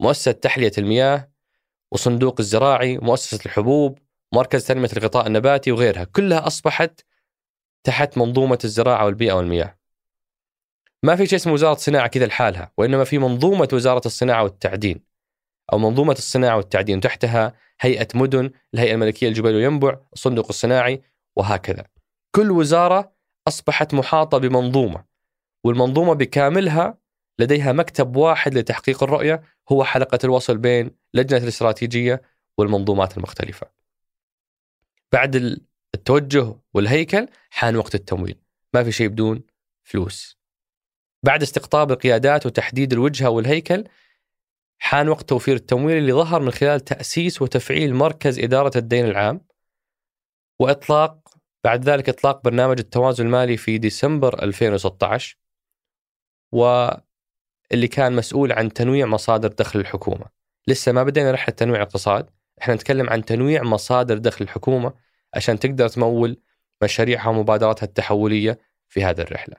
مؤسسة 0.00 0.32
تحلية 0.32 0.72
المياه 0.78 1.30
وصندوق 1.92 2.40
الزراعي 2.40 2.98
ومؤسسة 2.98 3.38
الحبوب 3.46 3.98
مركز 4.34 4.66
تنمية 4.66 4.88
الغطاء 4.96 5.26
النباتي 5.26 5.72
وغيرها 5.72 6.04
كلها 6.04 6.46
أصبحت 6.46 7.00
تحت 7.84 8.18
منظومة 8.18 8.58
الزراعة 8.64 9.04
والبيئة 9.04 9.32
والمياه. 9.32 9.78
ما 11.02 11.16
في 11.16 11.26
شيء 11.26 11.38
اسمه 11.38 11.52
وزارة 11.52 11.74
صناعه 11.74 12.06
كذا 12.06 12.26
لحالها، 12.26 12.72
وإنما 12.78 13.04
في 13.04 13.18
منظومة 13.18 13.68
وزارة 13.72 14.02
الصناعة 14.06 14.42
والتعدين. 14.42 15.04
أو 15.72 15.78
منظومة 15.78 16.12
الصناعة 16.12 16.56
والتعدين 16.56 17.00
تحتها 17.00 17.54
هيئة 17.80 18.08
مدن، 18.14 18.50
الهيئة 18.74 18.94
الملكية 18.94 19.28
للجبال 19.28 19.54
والينبع، 19.54 19.98
الصندوق 20.12 20.46
الصناعي 20.48 21.02
وهكذا. 21.36 21.84
كل 22.34 22.50
وزارة 22.50 23.12
أصبحت 23.48 23.94
محاطة 23.94 24.38
بمنظومة. 24.38 25.04
والمنظومة 25.64 26.12
بكاملها 26.14 26.98
لديها 27.38 27.72
مكتب 27.72 28.16
واحد 28.16 28.54
لتحقيق 28.54 29.02
الرؤية 29.02 29.42
هو 29.72 29.84
حلقة 29.84 30.18
الوصل 30.24 30.58
بين 30.58 30.90
لجنة 31.14 31.42
الاستراتيجية 31.42 32.22
والمنظومات 32.58 33.16
المختلفة. 33.16 33.66
بعد 35.12 35.60
التوجه 35.94 36.56
والهيكل 36.74 37.28
حان 37.50 37.76
وقت 37.76 37.94
التمويل. 37.94 38.40
ما 38.74 38.84
في 38.84 38.92
شيء 38.92 39.08
بدون 39.08 39.42
فلوس. 39.82 40.38
بعد 41.22 41.42
استقطاب 41.42 41.92
القيادات 41.92 42.46
وتحديد 42.46 42.92
الوجهة 42.92 43.30
والهيكل 43.30 43.84
حان 44.78 45.08
وقت 45.08 45.28
توفير 45.28 45.56
التمويل 45.56 45.98
اللي 45.98 46.12
ظهر 46.12 46.40
من 46.40 46.50
خلال 46.50 46.80
تأسيس 46.80 47.42
وتفعيل 47.42 47.94
مركز 47.94 48.38
إدارة 48.38 48.78
الدين 48.78 49.04
العام. 49.04 49.40
وإطلاق 50.58 51.28
بعد 51.64 51.88
ذلك 51.88 52.08
إطلاق 52.08 52.44
برنامج 52.44 52.78
التوازن 52.78 53.26
المالي 53.26 53.56
في 53.56 53.78
ديسمبر 53.78 54.42
2016 54.42 55.38
واللي 57.74 57.88
كان 57.88 58.12
مسؤول 58.12 58.52
عن 58.52 58.72
تنويع 58.72 59.06
مصادر 59.06 59.48
دخل 59.48 59.80
الحكومة. 59.80 60.26
لسه 60.66 60.92
ما 60.92 61.02
بدينا 61.02 61.30
رحلة 61.30 61.54
تنويع 61.54 61.76
الاقتصاد 61.76 62.30
إحنا 62.62 62.74
نتكلم 62.74 63.10
عن 63.10 63.24
تنويع 63.24 63.62
مصادر 63.62 64.18
دخل 64.18 64.44
الحكومة 64.44 64.94
عشان 65.34 65.58
تقدر 65.58 65.88
تمول 65.88 66.40
مشاريعها 66.82 67.28
ومبادراتها 67.28 67.86
التحولية 67.86 68.58
في 68.88 69.04
هذه 69.04 69.20
الرحلة. 69.20 69.56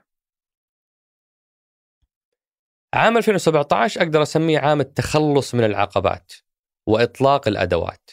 عام 2.94 3.18
2017 3.18 4.02
أقدر 4.02 4.22
أسميه 4.22 4.60
عام 4.60 4.82
التخلص 4.82 5.56
من 5.56 5.64
العقبات 5.64 6.34
وإطلاق 6.88 7.48
الأدوات. 7.48 8.12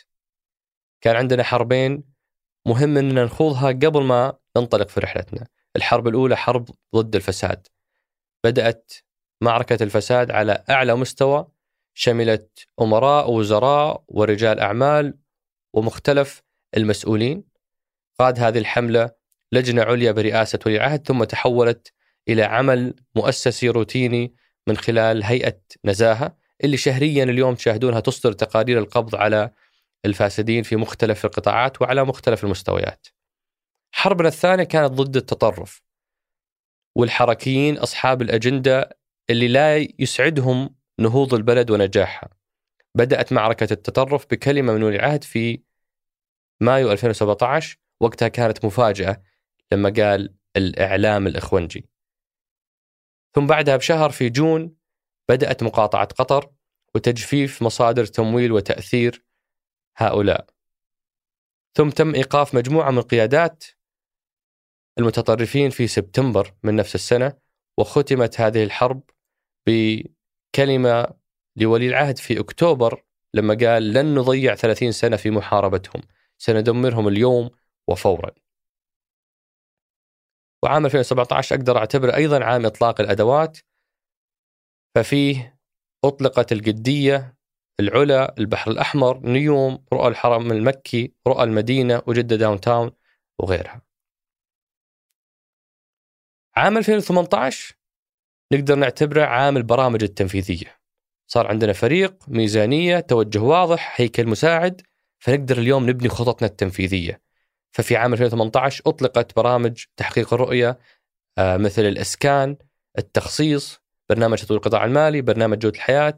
كان 1.00 1.16
عندنا 1.16 1.42
حربين 1.42 2.04
مهم 2.66 2.98
أننا 2.98 3.24
نخوضها 3.24 3.68
قبل 3.68 4.02
ما 4.02 4.38
ننطلق 4.56 4.88
في 4.88 5.00
رحلتنا. 5.00 5.46
الحرب 5.76 6.08
الأولى 6.08 6.36
حرب 6.36 6.70
ضد 6.94 7.16
الفساد. 7.16 7.66
بدأت 8.44 8.92
معركة 9.42 9.82
الفساد 9.82 10.30
على 10.30 10.64
أعلى 10.70 10.94
مستوى 10.94 11.46
شملت 11.94 12.66
أمراء 12.80 13.30
ووزراء 13.30 14.04
ورجال 14.08 14.60
أعمال 14.60 15.18
ومختلف 15.72 16.42
المسؤولين 16.76 17.44
قاد 18.18 18.38
هذه 18.38 18.58
الحملة 18.58 19.10
لجنة 19.52 19.82
عليا 19.82 20.12
برئاسة 20.12 20.58
ولي 20.66 20.76
العهد 20.76 21.06
ثم 21.06 21.24
تحولت 21.24 21.92
إلى 22.28 22.42
عمل 22.42 22.94
مؤسسي 23.14 23.68
روتيني 23.68 24.34
من 24.66 24.76
خلال 24.76 25.24
هيئة 25.24 25.60
نزاهة 25.84 26.36
اللي 26.64 26.76
شهريا 26.76 27.24
اليوم 27.24 27.54
تشاهدونها 27.54 28.00
تصدر 28.00 28.32
تقارير 28.32 28.78
القبض 28.78 29.14
على 29.14 29.50
الفاسدين 30.04 30.62
في 30.62 30.76
مختلف 30.76 31.24
القطاعات 31.24 31.82
وعلى 31.82 32.04
مختلف 32.04 32.44
المستويات. 32.44 33.06
حربنا 33.94 34.28
الثانية 34.28 34.64
كانت 34.64 34.92
ضد 34.92 35.16
التطرف 35.16 35.82
والحركيين 36.96 37.78
أصحاب 37.78 38.22
الأجندة 38.22 39.01
اللي 39.32 39.48
لا 39.48 39.76
يسعدهم 39.98 40.74
نهوض 40.98 41.34
البلد 41.34 41.70
ونجاحها. 41.70 42.28
بدأت 42.94 43.32
معركة 43.32 43.72
التطرف 43.72 44.26
بكلمة 44.30 44.72
من 44.72 44.82
ولي 44.82 44.96
العهد 44.96 45.24
في 45.24 45.62
مايو 46.60 46.92
2017 46.92 47.78
وقتها 48.00 48.28
كانت 48.28 48.64
مفاجأة 48.64 49.22
لما 49.72 49.92
قال 49.96 50.34
الإعلام 50.56 51.26
الإخوانجي 51.26 51.88
ثم 53.34 53.46
بعدها 53.46 53.76
بشهر 53.76 54.10
في 54.10 54.28
جون 54.28 54.76
بدأت 55.28 55.62
مقاطعة 55.62 56.06
قطر 56.06 56.50
وتجفيف 56.94 57.62
مصادر 57.62 58.06
تمويل 58.06 58.52
وتأثير 58.52 59.24
هؤلاء 59.96 60.46
ثم 61.74 61.90
تم 61.90 62.14
إيقاف 62.14 62.54
مجموعة 62.54 62.90
من 62.90 63.02
قيادات 63.02 63.64
المتطرفين 64.98 65.70
في 65.70 65.86
سبتمبر 65.86 66.54
من 66.62 66.76
نفس 66.76 66.94
السنة 66.94 67.38
وختمت 67.78 68.40
هذه 68.40 68.64
الحرب 68.64 69.02
بكلمة 69.66 71.06
لولي 71.56 71.88
العهد 71.88 72.18
في 72.18 72.40
أكتوبر 72.40 73.04
لما 73.34 73.54
قال 73.54 73.92
لن 73.92 74.14
نضيع 74.14 74.54
30 74.54 74.92
سنة 74.92 75.16
في 75.16 75.30
محاربتهم 75.30 76.02
سندمرهم 76.38 77.08
اليوم 77.08 77.50
وفورا. 77.88 78.30
وعام 80.62 80.86
2017 80.86 81.56
أقدر 81.56 81.78
أعتبره 81.78 82.16
أيضا 82.16 82.44
عام 82.44 82.66
إطلاق 82.66 83.00
الأدوات 83.00 83.58
ففيه 84.94 85.58
أطلقت 86.04 86.52
القدية 86.52 87.36
العلا 87.80 88.34
البحر 88.38 88.70
الأحمر 88.70 89.18
نيوم 89.18 89.84
رؤى 89.92 90.08
الحرم 90.08 90.52
المكي 90.52 91.14
رؤى 91.26 91.44
المدينة 91.44 92.02
وجدة 92.06 92.36
داون 92.36 92.60
تاون 92.60 92.92
وغيرها. 93.38 93.82
عام 96.56 96.78
2018 96.78 97.81
نقدر 98.52 98.74
نعتبره 98.74 99.24
عام 99.24 99.56
البرامج 99.56 100.02
التنفيذية. 100.02 100.80
صار 101.26 101.46
عندنا 101.46 101.72
فريق 101.72 102.14
ميزانية 102.28 103.00
توجه 103.00 103.38
واضح 103.38 104.00
هيكل 104.00 104.26
مساعد 104.26 104.82
فنقدر 105.18 105.58
اليوم 105.58 105.90
نبني 105.90 106.08
خططنا 106.08 106.48
التنفيذية. 106.48 107.20
ففي 107.72 107.96
عام 107.96 108.12
2018 108.12 108.82
أطلقت 108.86 109.36
برامج 109.36 109.84
تحقيق 109.96 110.34
الرؤية 110.34 110.78
آه، 111.38 111.56
مثل 111.56 111.82
الإسكان 111.82 112.56
التخصيص 112.98 113.80
برنامج 114.08 114.38
تطوير 114.38 114.60
القطاع 114.60 114.84
المالي 114.84 115.22
برنامج 115.22 115.58
جودة 115.58 115.76
الحياة 115.76 116.16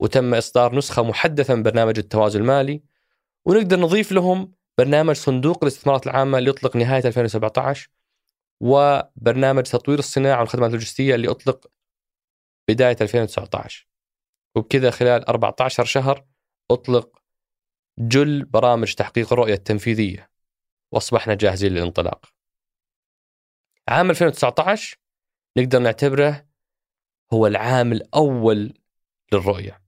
وتم 0.00 0.34
إصدار 0.34 0.74
نسخة 0.74 1.02
محدثة 1.02 1.54
من 1.54 1.62
برنامج 1.62 1.98
التوازن 1.98 2.40
المالي. 2.40 2.82
ونقدر 3.44 3.80
نضيف 3.80 4.12
لهم 4.12 4.52
برنامج 4.78 5.14
صندوق 5.14 5.58
الاستثمارات 5.64 6.06
العامة 6.06 6.38
اللي 6.38 6.50
أطلق 6.50 6.76
نهاية 6.76 7.06
2017 7.06 7.88
وبرنامج 8.62 9.62
تطوير 9.62 9.98
الصناعة 9.98 10.40
والخدمات 10.40 10.68
اللوجستية 10.68 11.14
اللي 11.14 11.30
أطلق 11.30 11.66
بداية 12.68 12.96
2019 13.00 13.88
وبكذا 14.56 14.90
خلال 14.90 15.28
14 15.28 15.84
شهر 15.84 16.26
أطلق 16.70 17.22
جل 17.98 18.44
برامج 18.44 18.94
تحقيق 18.94 19.32
الرؤية 19.32 19.54
التنفيذية 19.54 20.30
وأصبحنا 20.92 21.34
جاهزين 21.34 21.72
للانطلاق. 21.72 22.26
عام 23.88 24.10
2019 24.10 24.98
نقدر 25.58 25.78
نعتبره 25.78 26.48
هو 27.32 27.46
العام 27.46 27.92
الأول 27.92 28.74
للرؤية. 29.32 29.82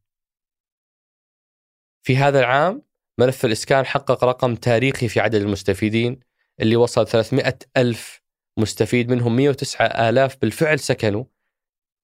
في 2.02 2.16
هذا 2.16 2.40
العام 2.40 2.82
ملف 3.18 3.44
الإسكان 3.44 3.86
حقق 3.86 4.24
رقم 4.24 4.54
تاريخي 4.54 5.08
في 5.08 5.20
عدد 5.20 5.34
المستفيدين 5.34 6.20
اللي 6.60 6.76
وصل 6.76 7.06
300 7.08 7.58
ألف 7.76 8.23
مستفيد 8.56 9.10
منهم 9.10 9.36
109 9.36 9.86
آلاف 9.86 10.36
بالفعل 10.40 10.78
سكنوا 10.78 11.24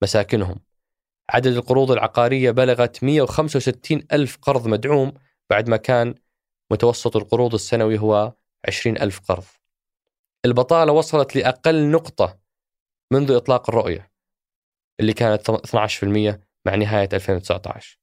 مساكنهم. 0.03 0.61
عدد 1.31 1.47
القروض 1.47 1.91
العقارية 1.91 2.51
بلغت 2.51 3.05
165 3.05 4.03
ألف 4.13 4.39
قرض 4.43 4.69
مدعوم 4.69 5.13
بعد 5.51 5.69
ما 5.69 5.77
كان 5.77 6.15
متوسط 6.71 7.17
القروض 7.17 7.55
السنوي 7.55 7.99
هو 7.99 8.33
عشرين 8.69 9.03
ألف 9.03 9.21
قرض. 9.21 9.45
البطالة 10.45 10.93
وصلت 10.93 11.37
لأقل 11.37 11.91
نقطة 11.91 12.39
منذ 13.13 13.33
إطلاق 13.33 13.71
الرؤية 13.71 14.11
اللي 15.01 15.13
كانت 15.13 15.51
12% 15.51 16.41
مع 16.67 16.75
نهاية 16.75 17.09
2019 17.13 17.99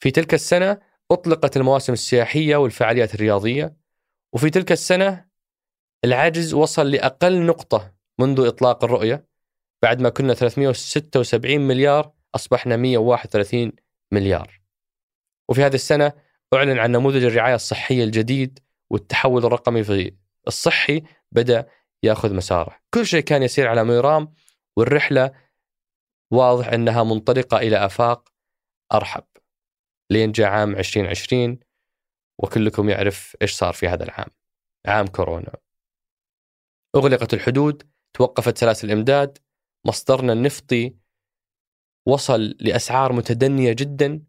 في 0.00 0.10
تلك 0.10 0.34
السنة 0.34 0.78
أطلقت 1.10 1.56
المواسم 1.56 1.92
السياحية 1.92 2.56
والفعاليات 2.56 3.14
الرياضية 3.14 3.76
وفي 4.32 4.50
تلك 4.50 4.72
السنة 4.72 5.31
العجز 6.04 6.54
وصل 6.54 6.90
لأقل 6.90 7.46
نقطة 7.46 7.94
منذ 8.18 8.46
إطلاق 8.46 8.84
الرؤية 8.84 9.26
بعد 9.82 10.00
ما 10.00 10.08
كنا 10.08 10.34
376 10.34 11.60
مليار 11.60 12.12
أصبحنا 12.34 12.76
131 12.76 13.72
مليار 14.12 14.60
وفي 15.48 15.62
هذه 15.62 15.74
السنة 15.74 16.12
أعلن 16.54 16.78
عن 16.78 16.92
نموذج 16.92 17.24
الرعاية 17.24 17.54
الصحية 17.54 18.04
الجديد 18.04 18.58
والتحول 18.90 19.44
الرقمي 19.44 19.84
في 19.84 20.14
الصحي 20.46 21.02
بدأ 21.32 21.68
يأخذ 22.02 22.34
مساره، 22.34 22.78
كل 22.94 23.06
شيء 23.06 23.20
كان 23.20 23.42
يسير 23.42 23.68
على 23.68 23.84
ما 23.84 23.94
يرام 23.94 24.34
والرحلة 24.76 25.32
واضح 26.30 26.68
أنها 26.68 27.04
منطلقة 27.04 27.56
إلى 27.56 27.76
آفاق 27.76 28.28
أرحب. 28.92 29.24
لين 30.10 30.32
جاء 30.32 30.48
عام 30.48 30.76
2020 30.76 31.58
وكلكم 32.38 32.88
يعرف 32.88 33.36
إيش 33.42 33.52
صار 33.52 33.72
في 33.72 33.88
هذا 33.88 34.04
العام. 34.04 34.28
عام 34.86 35.06
كورونا. 35.06 35.52
أغلقت 36.96 37.34
الحدود، 37.34 37.90
توقفت 38.14 38.58
سلاسل 38.58 38.86
الإمداد، 38.86 39.38
مصدرنا 39.86 40.32
النفطي 40.32 40.96
وصل 42.08 42.40
لأسعار 42.60 43.12
متدنية 43.12 43.72
جدا. 43.72 44.24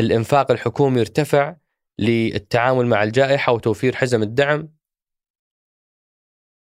الإنفاق 0.00 0.50
الحكومي 0.50 1.00
ارتفع 1.00 1.56
للتعامل 1.98 2.86
مع 2.86 3.02
الجائحة 3.02 3.52
وتوفير 3.52 3.96
حزم 3.96 4.22
الدعم. 4.22 4.74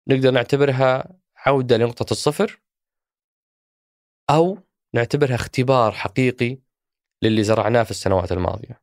نقدر 0.09 0.31
نعتبرها 0.31 1.19
عودة 1.37 1.77
لنقطة 1.77 2.13
الصفر 2.13 2.63
أو 4.31 4.59
نعتبرها 4.95 5.35
اختبار 5.35 5.93
حقيقي 5.93 6.59
للي 7.23 7.43
زرعناه 7.43 7.83
في 7.83 7.91
السنوات 7.91 8.33
الماضية. 8.33 8.83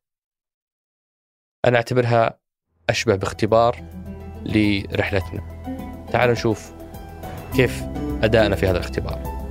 أنا 1.66 1.78
أعتبرها 1.78 2.40
أشبه 2.90 3.16
باختبار 3.16 3.76
لرحلتنا. 4.46 5.51
تعالوا 6.12 6.34
نشوف 6.34 6.72
كيف 7.56 7.84
أدائنا 8.24 8.56
في 8.56 8.68
هذا 8.68 8.78
الاختبار. 8.78 9.42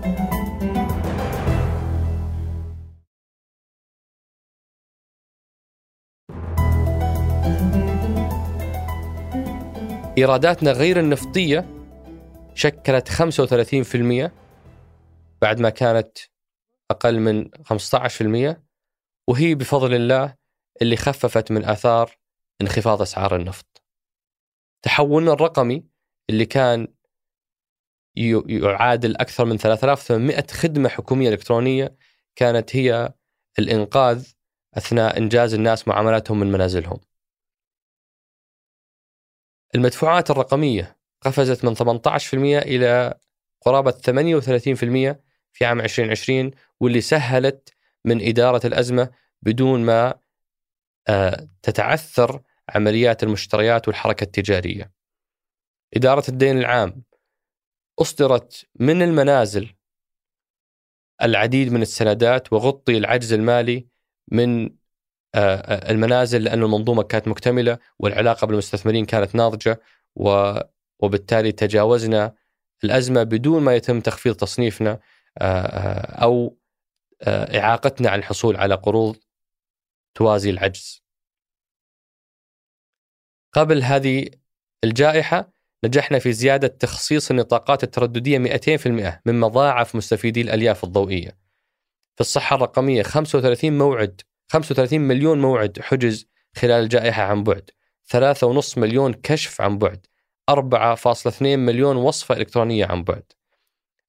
إيراداتنا 10.18 10.72
غير 10.72 11.00
النفطية 11.00 11.66
شكلت 12.54 13.08
35% 13.08 14.30
بعد 15.42 15.60
ما 15.60 15.70
كانت 15.70 16.18
أقل 16.90 17.20
من 17.20 17.50
15% 17.64 18.56
وهي 19.28 19.54
بفضل 19.54 19.94
الله 19.94 20.34
اللي 20.82 20.96
خففت 20.96 21.50
من 21.50 21.64
آثار 21.64 22.18
انخفاض 22.62 23.02
أسعار 23.02 23.36
النفط. 23.36 23.82
تحولنا 24.82 25.32
الرقمي 25.32 25.89
اللي 26.30 26.46
كان 26.46 26.88
يعادل 28.16 29.16
أكثر 29.16 29.44
من 29.44 29.56
3800 29.56 30.46
خدمة 30.50 30.88
حكومية 30.88 31.28
إلكترونية 31.28 31.96
كانت 32.36 32.76
هي 32.76 33.12
الإنقاذ 33.58 34.26
أثناء 34.74 35.18
إنجاز 35.18 35.54
الناس 35.54 35.88
معاملاتهم 35.88 36.40
من 36.40 36.52
منازلهم. 36.52 37.00
المدفوعات 39.74 40.30
الرقمية 40.30 40.96
قفزت 41.22 41.64
من 41.64 41.74
18% 41.74 42.34
إلى 42.34 43.14
قرابة 43.60 43.90
38% 43.90 45.16
في 45.52 45.64
عام 45.64 45.80
2020 45.80 46.50
واللي 46.80 47.00
سهلت 47.00 47.74
من 48.04 48.28
إدارة 48.28 48.66
الأزمة 48.66 49.10
بدون 49.42 49.84
ما 49.84 50.14
آه، 51.08 51.48
تتعثر 51.62 52.42
عمليات 52.68 53.22
المشتريات 53.22 53.88
والحركة 53.88 54.24
التجارية. 54.24 54.99
إدارة 55.96 56.24
الدين 56.28 56.58
العام 56.58 57.02
أصدرت 57.98 58.66
من 58.80 59.02
المنازل 59.02 59.74
العديد 61.22 61.72
من 61.72 61.82
السندات 61.82 62.52
وغطي 62.52 62.98
العجز 62.98 63.32
المالي 63.32 63.86
من 64.28 64.64
آه، 64.64 65.56
آه، 65.56 65.90
المنازل 65.90 66.44
لأن 66.44 66.62
المنظومة 66.62 67.02
كانت 67.02 67.28
مكتملة 67.28 67.78
والعلاقة 67.98 68.46
بالمستثمرين 68.46 69.04
كانت 69.04 69.34
ناضجة 69.34 69.80
وبالتالي 71.00 71.52
تجاوزنا 71.52 72.34
الأزمة 72.84 73.22
بدون 73.22 73.62
ما 73.62 73.74
يتم 73.74 74.00
تخفيض 74.00 74.34
تصنيفنا 74.34 75.00
أو 76.22 76.56
إعاقتنا 77.28 78.10
عن 78.10 78.18
الحصول 78.18 78.56
على 78.56 78.74
قروض 78.74 79.16
توازي 80.14 80.50
العجز. 80.50 81.02
قبل 83.52 83.82
هذه 83.82 84.30
الجائحة 84.84 85.52
نجحنا 85.84 86.18
في 86.18 86.32
زيادة 86.32 86.68
تخصيص 86.68 87.30
النطاقات 87.30 87.84
الترددية 87.84 88.38
200% 88.38 89.20
مما 89.26 89.48
ضاعف 89.48 89.96
مستفيدي 89.96 90.40
الألياف 90.40 90.84
الضوئية. 90.84 91.38
في 92.14 92.20
الصحة 92.20 92.56
الرقمية 92.56 93.02
35 93.02 93.78
موعد 93.78 94.20
35 94.48 95.00
مليون 95.00 95.40
موعد 95.40 95.78
حجز 95.80 96.28
خلال 96.56 96.84
الجائحة 96.84 97.22
عن 97.22 97.44
بعد 97.44 97.70
3.5 98.04 98.78
مليون 98.78 99.12
كشف 99.12 99.60
عن 99.60 99.78
بعد 99.78 100.06
4.2 100.50 101.42
مليون 101.42 101.96
وصفة 101.96 102.36
إلكترونية 102.36 102.86
عن 102.86 103.04
بعد. 103.04 103.32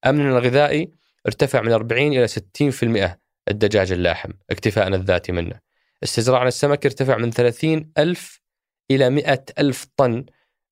أمننا 0.06 0.38
الغذائي 0.38 0.92
ارتفع 1.26 1.62
من 1.62 1.72
40 1.72 2.14
إلى 2.14 2.28
60% 2.28 3.18
الدجاج 3.48 3.92
اللاحم 3.92 4.32
اكتفاءنا 4.50 4.96
الذاتي 4.96 5.32
منه. 5.32 5.60
استزراعنا 6.04 6.48
السمك 6.48 6.86
ارتفع 6.86 7.18
من 7.18 7.32
30 7.32 7.92
ألف 7.98 8.42
إلى 8.92 9.10
100 9.10 9.46
ألف 9.60 9.88
طن 9.98 10.26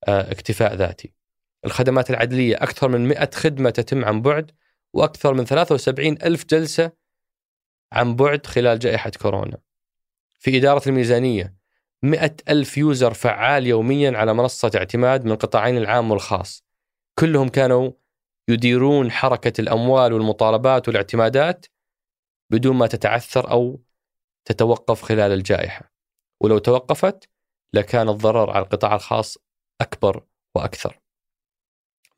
اكتفاء 0.07 0.75
ذاتي. 0.75 1.13
الخدمات 1.65 2.09
العدلية 2.09 2.55
أكثر 2.55 2.87
من 2.87 3.07
100 3.07 3.29
خدمة 3.33 3.69
تتم 3.69 4.05
عن 4.05 4.21
بعد 4.21 4.51
وأكثر 4.93 5.33
من 5.33 5.45
73 5.45 6.17
ألف 6.23 6.45
جلسة 6.45 6.91
عن 7.91 8.15
بعد 8.15 8.45
خلال 8.45 8.79
جائحة 8.79 9.11
كورونا. 9.21 9.57
في 10.39 10.57
إدارة 10.57 10.89
الميزانية 10.89 11.55
100 12.03 12.35
ألف 12.49 12.77
يوزر 12.77 13.13
فعال 13.13 13.67
يوميا 13.67 14.17
على 14.17 14.33
منصة 14.33 14.71
اعتماد 14.75 15.25
من 15.25 15.35
قطاعين 15.35 15.77
العام 15.77 16.11
والخاص. 16.11 16.63
كلهم 17.19 17.49
كانوا 17.49 17.91
يديرون 18.47 19.11
حركة 19.11 19.61
الأموال 19.61 20.13
والمطالبات 20.13 20.87
والاعتمادات 20.87 21.65
بدون 22.49 22.75
ما 22.75 22.87
تتعثر 22.87 23.51
أو 23.51 23.81
تتوقف 24.45 25.01
خلال 25.01 25.31
الجائحة. 25.31 25.91
ولو 26.41 26.57
توقفت 26.57 27.29
لكان 27.73 28.09
الضرر 28.09 28.49
على 28.49 28.63
القطاع 28.63 28.95
الخاص 28.95 29.37
أكبر 29.81 30.23
وأكثر. 30.55 30.99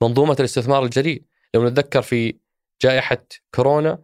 منظومة 0.01 0.35
الاستثمار 0.39 0.83
الجريء 0.83 1.23
لو 1.53 1.67
نتذكر 1.67 2.01
في 2.01 2.39
جائحة 2.81 3.25
كورونا 3.55 3.99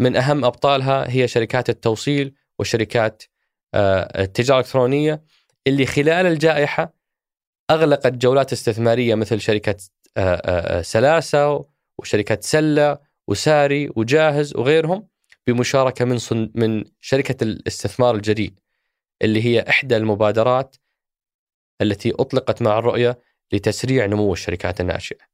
من 0.00 0.16
أهم 0.16 0.44
أبطالها 0.44 1.10
هي 1.10 1.28
شركات 1.28 1.70
التوصيل 1.70 2.34
وشركات 2.58 3.22
آه، 3.74 4.22
التجارة 4.22 4.58
الإلكترونية 4.60 5.22
اللي 5.66 5.86
خلال 5.86 6.26
الجائحة 6.26 6.94
أغلقت 7.70 8.12
جولات 8.12 8.52
استثمارية 8.52 9.14
مثل 9.14 9.40
شركة 9.40 9.76
آه، 10.16 10.34
آه، 10.44 10.82
سلاسة 10.82 11.64
وشركة 11.98 12.38
سلة 12.40 12.98
وساري 13.28 13.90
وجاهز 13.96 14.56
وغيرهم 14.56 15.08
بمشاركة 15.46 16.04
من 16.04 16.18
من 16.54 16.84
شركة 17.00 17.44
الاستثمار 17.44 18.14
الجريء 18.14 18.52
اللي 19.22 19.44
هي 19.44 19.64
إحدى 19.68 19.96
المبادرات 19.96 20.76
التي 21.80 22.12
أطلقت 22.18 22.62
مع 22.62 22.78
الرؤية 22.78 23.22
لتسريع 23.52 24.06
نمو 24.06 24.32
الشركات 24.32 24.80
الناشئة. 24.80 25.24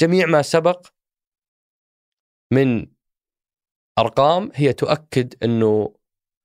جميع 0.00 0.26
ما 0.26 0.42
سبق 0.42 0.86
من 2.52 2.86
أرقام 3.98 4.50
هي 4.54 4.72
تؤكد 4.72 5.44
أنه 5.44 5.94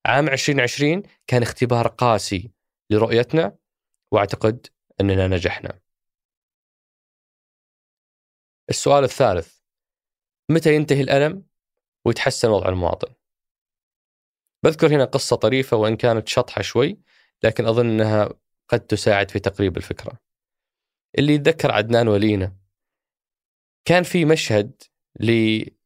عام 0.05 0.27
2020 0.27 1.03
كان 1.27 1.41
اختبار 1.41 1.87
قاسي 1.87 2.51
لرؤيتنا 2.89 3.57
وأعتقد 4.11 4.67
أننا 5.01 5.27
نجحنا. 5.27 5.79
السؤال 8.69 9.03
الثالث 9.03 9.59
متى 10.51 10.75
ينتهي 10.75 11.01
الألم 11.01 11.45
ويتحسن 12.05 12.49
وضع 12.49 12.69
المواطن؟ 12.69 13.13
بذكر 14.63 14.87
هنا 14.87 15.05
قصة 15.05 15.35
طريفة 15.35 15.77
وإن 15.77 15.95
كانت 15.95 16.27
شطحة 16.27 16.61
شوي 16.61 16.99
لكن 17.43 17.65
أظن 17.65 17.89
أنها 17.89 18.29
قد 18.69 18.79
تساعد 18.79 19.31
في 19.31 19.39
تقريب 19.39 19.77
الفكرة. 19.77 20.19
اللي 21.17 21.33
يتذكر 21.33 21.71
عدنان 21.71 22.07
ولينا 22.07 22.57
كان 23.85 24.03
في 24.03 24.25
مشهد 24.25 24.83
لسفينة 25.19 25.77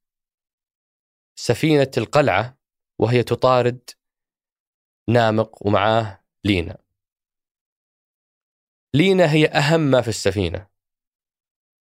القلعة 1.98 2.58
وهي 3.00 3.24
تطارد 3.24 3.90
نامق 5.10 5.68
ومعاه 5.68 6.24
لينا. 6.46 6.78
لينا 8.94 9.32
هي 9.32 9.48
أهم 9.48 9.82
ما 9.82 10.02
في 10.02 10.08
السفينة 10.08 10.68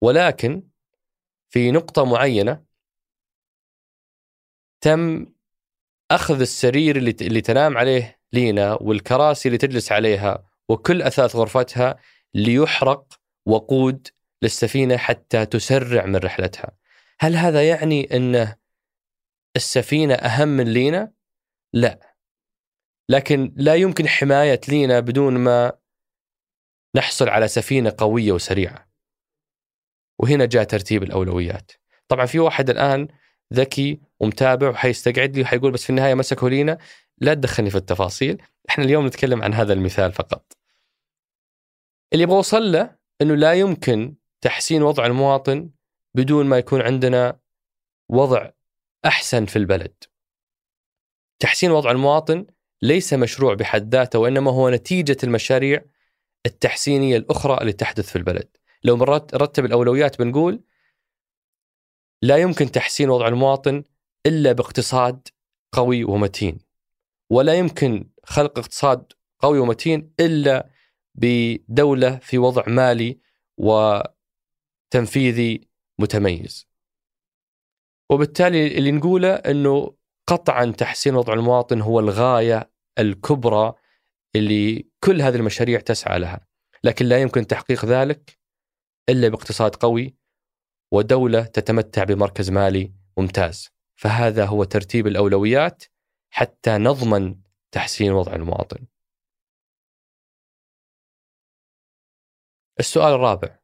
ولكن 0.03 0.70
في 1.50 1.70
نقطة 1.70 2.05
معينة 2.05 2.64
تم 4.81 5.26
أخذ 6.11 6.40
السرير 6.40 6.96
اللي, 6.96 7.16
اللي 7.20 7.40
تنام 7.40 7.79
عليه 7.79 8.20
لينا 8.33 8.74
والكراسي 8.74 9.48
اللي 9.48 9.59
تجلس 9.59 9.92
عليها 9.92 10.49
وكل 10.70 11.02
أثاث 11.02 11.37
غرفتها 11.37 11.96
ليحرق 12.35 13.20
وقود 13.46 14.09
للسفينة 14.42 14.96
حتى 14.96 15.46
تسرع 15.46 16.06
من 16.06 16.16
رحلتها. 16.16 16.70
هل 17.20 17.37
هذا 17.37 17.68
يعني 17.68 18.16
أن 18.16 18.54
السفينة 19.56 20.14
أهم 20.14 20.48
من 20.48 20.64
لينا؟ 20.64 21.12
لا. 21.72 22.16
لكن 23.09 23.52
لا 23.56 23.74
يمكن 23.74 24.09
حماية 24.09 24.61
لينا 24.68 25.00
بدون 25.00 25.38
ما 25.38 25.72
نحصل 26.96 27.28
على 27.28 27.48
سفينة 27.48 27.94
قوية 27.98 28.33
وسريعة. 28.33 28.88
وهنا 30.18 30.44
جاء 30.44 30.64
ترتيب 30.64 31.02
الأولويات. 31.02 31.72
طبعا 32.09 32.26
في 32.26 32.38
واحد 32.38 32.70
الآن 32.70 33.09
ذكي 33.54 34.00
ومتابع 34.20 34.68
وحيستقعد 34.68 35.37
لي 35.37 35.42
وحيقول 35.42 35.72
بس 35.72 35.85
في 35.85 35.90
النهاية 35.90 36.14
مسكوا 36.14 36.48
لينا. 36.48 36.78
لا 37.18 37.35
تدخلني 37.35 37.70
في 37.70 37.76
التفاصيل. 37.76 38.42
إحنا 38.70 38.85
اليوم 38.85 39.06
نتكلم 39.06 39.42
عن 39.42 39.54
هذا 39.54 39.72
المثال 39.72 40.12
فقط. 40.12 40.60
اللي 42.12 42.25
أبغى 42.25 42.37
اوصل 42.37 42.73
له 42.73 42.96
إنه 43.23 43.35
لا 43.35 43.53
يمكن 43.53 44.14
تحسين 44.40 44.83
وضع 44.83 45.07
المواطن 45.07 45.70
بدون 46.14 46.46
ما 46.46 46.59
يكون 46.59 46.81
عندنا 46.81 47.40
وضع 48.09 48.51
أحسن 49.05 49.46
في 49.46 49.57
البلد. 49.57 49.94
تحسين 51.38 51.70
وضع 51.70 51.90
المواطن 51.90 52.46
ليس 52.83 53.14
مشروع 53.14 53.55
بحد 53.55 53.94
ذاته 53.94 54.18
وإنما 54.18 54.51
هو 54.51 54.70
نتيجة 54.70 55.16
المشاريع 55.25 55.85
التحسينية 56.46 57.16
الأخرى 57.16 57.59
اللي 57.61 57.73
تحدث 57.73 58.11
في 58.11 58.16
البلد. 58.16 58.57
لو 58.85 58.96
نرتب 58.96 59.64
الأولويات 59.64 60.18
بنقول 60.18 60.62
لا 62.23 62.37
يمكن 62.37 62.70
تحسين 62.70 63.11
وضع 63.11 63.29
المواطن 63.29 63.85
إلا 64.27 64.53
باقتصاد 64.53 65.29
قوي 65.73 66.05
ومتين. 66.05 66.59
ولا 67.31 67.55
يمكن 67.55 68.11
خلق 68.25 68.59
اقتصاد 68.59 69.12
قوي 69.38 69.59
ومتين 69.59 70.12
إلا 70.20 70.70
بدولة 71.14 72.16
في 72.16 72.38
وضع 72.38 72.64
مالي 72.66 73.18
وتنفيذي 74.92 75.68
متميز. 75.99 76.68
وبالتالي 78.11 78.79
اللي 78.79 78.92
نقوله 78.92 79.35
إنه 79.35 79.94
قطعا 80.27 80.66
تحسين 80.66 81.14
وضع 81.14 81.33
المواطن 81.33 81.81
هو 81.81 82.01
الغاية 82.01 82.70
الكبرى 82.99 83.75
اللي 84.37 84.88
كل 85.05 85.23
هذه 85.23 85.37
المشاريع 85.37 85.81
تسعى 85.81 86.18
لها، 86.18 86.46
لكن 86.85 87.07
لا 87.07 87.18
يمكن 87.18 87.46
تحقيق 87.46 87.85
ذلك 87.85 88.38
إلا 89.09 89.29
باقتصاد 89.29 89.75
قوي 89.75 90.16
ودولة 90.92 91.42
تتمتع 91.42 92.05
بمركز 92.05 92.51
مالي 92.51 92.92
ممتاز. 93.18 93.70
فهذا 93.96 94.44
هو 94.44 94.64
ترتيب 94.64 95.07
الأولويات 95.07 95.85
حتى 96.31 96.70
نضمن 96.70 97.37
تحسين 97.73 98.12
وضع 98.12 98.35
المواطن. 98.35 98.87
السؤال 102.81 103.14
الرابع. 103.14 103.59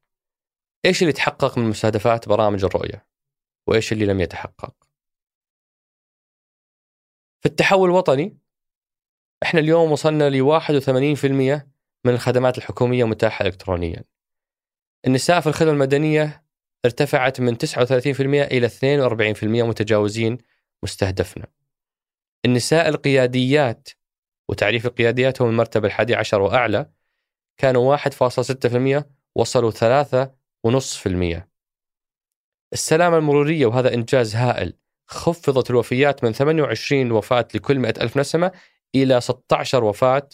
إيش 0.84 1.02
اللي 1.02 1.12
تحقق 1.12 1.58
من 1.58 1.64
مستهدفات 1.64 2.28
برامج 2.28 2.64
الرؤية؟ 2.64 3.06
وإيش 3.66 3.92
اللي 3.92 4.06
لم 4.06 4.20
يتحقق؟ 4.20 4.74
في 7.42 7.48
التحول 7.48 7.90
الوطني 7.90 8.38
إحنا 9.42 9.60
اليوم 9.60 9.92
وصلنا 9.92 10.30
ل 10.30 10.42
81% 10.42 11.70
من 12.04 12.12
الخدمات 12.12 12.58
الحكومية 12.58 13.04
متاحة 13.04 13.46
إلكترونيا. 13.46 14.04
النساء 15.06 15.40
في 15.40 15.46
الخدمة 15.46 15.72
المدنية 15.72 16.44
ارتفعت 16.84 17.40
من 17.40 17.58
39% 17.58 18.44
إلى 18.44 18.68
42% 18.68 19.44
متجاوزين 19.44 20.38
مستهدفنا. 20.82 21.46
النساء 22.44 22.88
القياديات 22.88 23.88
وتعريف 24.48 24.86
القياديات 24.86 25.42
هو 25.42 25.46
من 25.46 25.52
المرتبة 25.52 25.86
الحادي 25.86 26.14
عشر 26.14 26.40
وأعلى 26.40 26.90
كانوا 27.58 27.96
1.6% 27.96 29.04
وصلوا 29.34 29.70
3.5% 29.70 31.42
السلامة 32.72 33.16
المرورية 33.16 33.66
وهذا 33.66 33.94
إنجاز 33.94 34.36
هائل. 34.36 34.72
خفضت 35.06 35.70
الوفيات 35.70 36.24
من 36.24 36.32
28 36.32 37.12
وفاة 37.12 37.48
لكل 37.54 37.78
100 37.78 37.94
ألف 38.00 38.16
نسمة 38.16 38.52
إلى 38.94 39.20
16 39.20 39.84
وفاة 39.84 40.28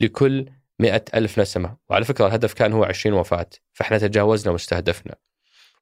لكل 0.00 0.50
مئة 0.78 1.04
ألف 1.14 1.38
نسمة. 1.38 1.76
وعلى 1.88 2.04
فكرة 2.04 2.26
الهدف 2.26 2.52
كان 2.52 2.72
هو 2.72 2.84
20 2.84 3.18
وفاة 3.18 3.50
فإحنا 3.72 3.98
تجاوزنا 3.98 4.52
مستهدفنا 4.54 5.14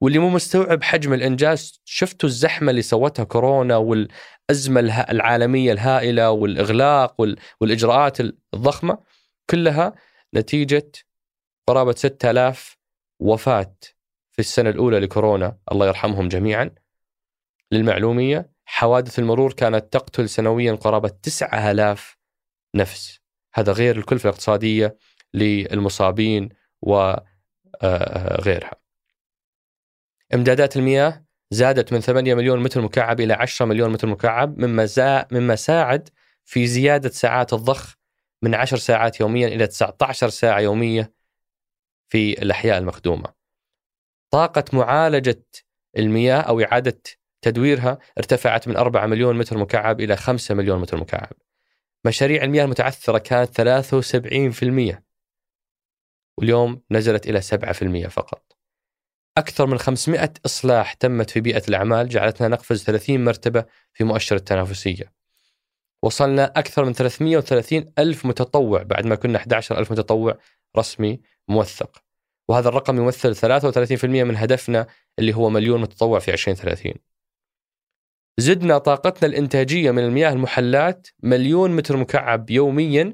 واللي 0.00 0.18
مو 0.18 0.31
مستوعب 0.31 0.83
حجم 0.83 1.12
الإنجاز 1.12 1.81
شفتوا 1.85 2.29
الزحمة 2.29 2.70
اللي 2.70 2.83
سوتها 2.83 3.24
كورونا 3.24 3.76
والأزمة 3.76 4.81
العالمية 5.00 5.72
الهائلة 5.72 6.31
والإغلاق 6.31 7.20
والإجراءات 7.61 8.20
الضخمة؟ 8.55 8.98
كلها 9.50 9.92
نتيجة 10.35 10.93
قرابة 11.67 11.93
6000 11.93 12.79
وفاة 13.21 13.77
في 14.31 14.39
السنة 14.39 14.71
الأولى 14.71 14.99
لكورونا 15.01 15.59
الله 15.73 15.87
يرحمهم 15.87 16.29
جميعا 16.29 16.71
للمعلومية. 17.73 18.51
حوادث 18.65 19.19
المرور 19.19 19.53
كانت 19.53 19.93
تقتل 19.93 20.29
سنويا 20.29 20.73
قرابة 20.73 21.09
9000 21.09 22.19
نفس. 22.75 23.21
هذا 23.55 23.73
غير 23.73 23.99
الكلفة 23.99 24.29
الاقتصادية 24.29 24.97
للمصابين 25.35 26.49
وغيرها 26.83 28.71
إمدادات 30.35 30.77
المياه 30.77 31.27
زادت 31.51 31.93
من 31.93 32.01
8 32.01 32.35
مليون 32.35 32.62
متر 32.62 32.81
مكعب 32.81 33.21
إلى 33.21 33.33
10 33.35 33.67
مليون 33.67 33.91
متر 33.91 34.09
مكعب 34.09 34.59
مما, 34.59 34.85
زا 34.85 35.27
مما 35.33 35.57
ساعد 35.57 36.09
في 36.45 36.67
زيادة 36.67 37.09
ساعات 37.09 37.53
الضخ 37.53 37.97
من 38.42 38.55
10 38.55 38.79
ساعات 38.79 39.20
يوميا 39.20 39.49
إلى 39.49 39.66
19 39.66 40.29
ساعة 40.29 40.61
يومية 40.61 41.12
في 42.09 42.42
الأحياء 42.42 42.79
المخدومة. 42.79 43.35
طاقة 44.31 44.64
معالجة 44.72 45.46
المياه 45.99 46.40
أو 46.40 46.61
إعادة 46.61 47.03
تدويرها 47.42 47.99
ارتفعت 48.18 48.68
من 48.68 48.77
4 48.77 49.07
مليون 49.07 49.38
متر 49.38 49.59
مكعب 49.59 50.01
إلى 50.01 50.16
5 50.16 50.55
مليون 50.55 50.81
متر 50.81 50.96
مكعب. 50.96 51.33
مشاريع 52.05 52.44
المياه 52.44 52.64
المتعثرة 52.64 53.18
كانت 53.18 53.55
73% 53.55 55.03
واليوم 56.38 56.83
نزلت 56.90 57.27
إلى 57.29 57.40
7% 57.42 58.09
فقط. 58.09 58.57
أكثر 59.38 59.66
من 59.66 59.79
500 59.79 60.33
إصلاح 60.46 60.92
تمت 60.92 61.31
في 61.31 61.40
بيئة 61.40 61.62
الأعمال 61.68 62.09
جعلتنا 62.09 62.49
نقفز 62.49 62.85
30 62.85 63.25
مرتبة 63.25 63.64
في 63.92 64.05
مؤشر 64.05 64.37
التنافسية. 64.37 65.12
وصلنا 66.07 66.45
أكثر 66.57 66.85
من 66.85 66.92
330 66.92 67.92
ألف 67.99 68.27
متطوع 68.27 68.83
بعد 68.83 69.07
ما 69.07 69.14
كنا 69.14 69.38
11 69.38 69.79
ألف 69.79 69.92
متطوع 69.92 70.38
رسمي 70.79 71.21
موثق. 71.49 72.03
وهذا 72.49 72.69
الرقم 72.69 72.97
يمثل 72.97 73.37
33% 73.37 74.05
من 74.05 74.37
هدفنا 74.37 74.87
اللي 75.19 75.35
هو 75.35 75.51
مليون 75.51 75.81
متطوع 75.81 76.19
في 76.19 76.33
2030 76.33 76.92
زدنا 78.38 78.79
طاقتنا 78.79 79.29
الإنتاجية 79.29 79.90
من 79.90 80.05
المياه 80.05 80.33
المحلات 80.33 81.09
مليون 81.23 81.77
متر 81.77 81.97
مكعب 81.97 82.51
يوميا 82.51 83.12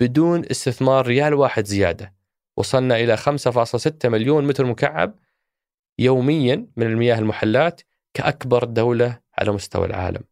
بدون 0.00 0.44
استثمار 0.50 1.06
ريال 1.06 1.34
واحد 1.34 1.64
زيادة. 1.64 2.14
وصلنا 2.56 2.96
إلى 2.96 3.16
5.6 3.16 4.08
مليون 4.08 4.46
متر 4.46 4.66
مكعب 4.66 5.14
يوميا 5.98 6.66
من 6.76 6.86
المياه 6.86 7.18
المحلات 7.18 7.80
كأكبر 8.14 8.64
دولة 8.64 9.20
على 9.38 9.52
مستوى 9.52 9.86
العالم. 9.86 10.22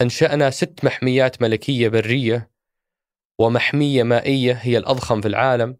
أنشأنا 0.00 0.50
ست 0.50 0.84
محميات 0.84 1.42
ملكية 1.42 1.88
برية 1.88 2.50
ومحمية 3.38 4.02
مائية 4.02 4.52
هي 4.52 4.78
الأضخم 4.78 5.20
في 5.20 5.28
العالم 5.28 5.76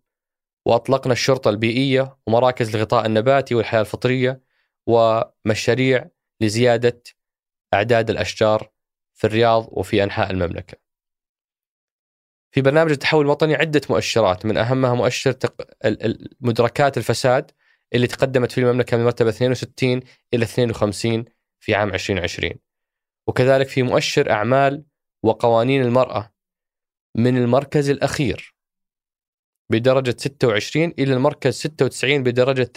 وأطلقنا 0.67 1.13
الشرطة 1.13 1.51
البيئية 1.51 2.19
ومراكز 2.27 2.77
الغطاء 2.77 3.07
النباتي 3.07 3.55
والحياة 3.55 3.81
الفطرية 3.81 4.43
ومشاريع 4.87 6.09
لزيادة 6.41 7.03
أعداد 7.75 8.11
الأشجار 8.11 8.71
في 9.15 9.27
الرياض 9.27 9.69
وفي 9.71 10.05
أنحاء 10.05 10.31
المملكة. 10.31 10.79
في 12.51 12.61
برنامج 12.61 12.91
التحول 12.91 13.25
الوطني 13.25 13.55
عدة 13.55 13.81
مؤشرات 13.91 14.47
من 14.47 14.57
أهمها 14.57 14.95
مؤشر 14.95 15.39
مدركات 16.41 16.99
الفساد 16.99 17.51
اللي 17.95 18.07
تقدمت 18.07 18.53
في 18.53 18.59
المملكة 18.59 18.97
من 18.97 19.05
مرتبة 19.05 19.29
62 19.29 20.01
إلى 20.35 20.45
52 20.45 21.25
في 21.61 21.75
عام 21.75 21.95
2020 21.95 22.70
وكذلك 23.31 23.69
في 23.69 23.83
مؤشر 23.83 24.31
أعمال 24.31 24.85
وقوانين 25.23 25.83
المرأة 25.83 26.33
من 27.15 27.37
المركز 27.37 27.91
الأخير 27.91 28.55
بدرجة 29.71 30.17
26 30.19 30.85
إلى 30.85 31.13
المركز 31.15 31.55
96 31.55 32.23
بدرجة 32.23 32.71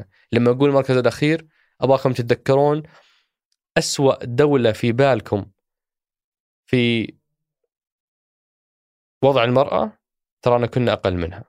80% 0.00 0.04
لما 0.32 0.50
أقول 0.50 0.68
المركز 0.70 0.96
الأخير 0.96 1.46
أبغاكم 1.80 2.12
تتذكرون 2.12 2.82
أسوأ 3.78 4.24
دولة 4.24 4.72
في 4.72 4.92
بالكم 4.92 5.46
في 6.66 7.14
وضع 9.24 9.44
المرأة 9.44 9.98
ترانا 10.42 10.66
كنا 10.66 10.92
أقل 10.92 11.16
منها. 11.16 11.44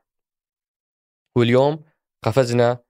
واليوم 1.36 1.84
قفزنا 2.24 2.84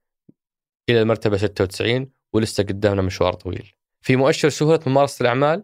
إلى 0.90 1.02
المرتبة 1.02 1.38
96 1.38 2.12
ولسه 2.34 2.64
قدامنا 2.64 3.02
مشوار 3.02 3.34
طويل. 3.34 3.77
في 4.02 4.16
مؤشر 4.16 4.50
سهولة 4.50 4.80
ممارسة 4.88 5.24
الأعمال 5.24 5.64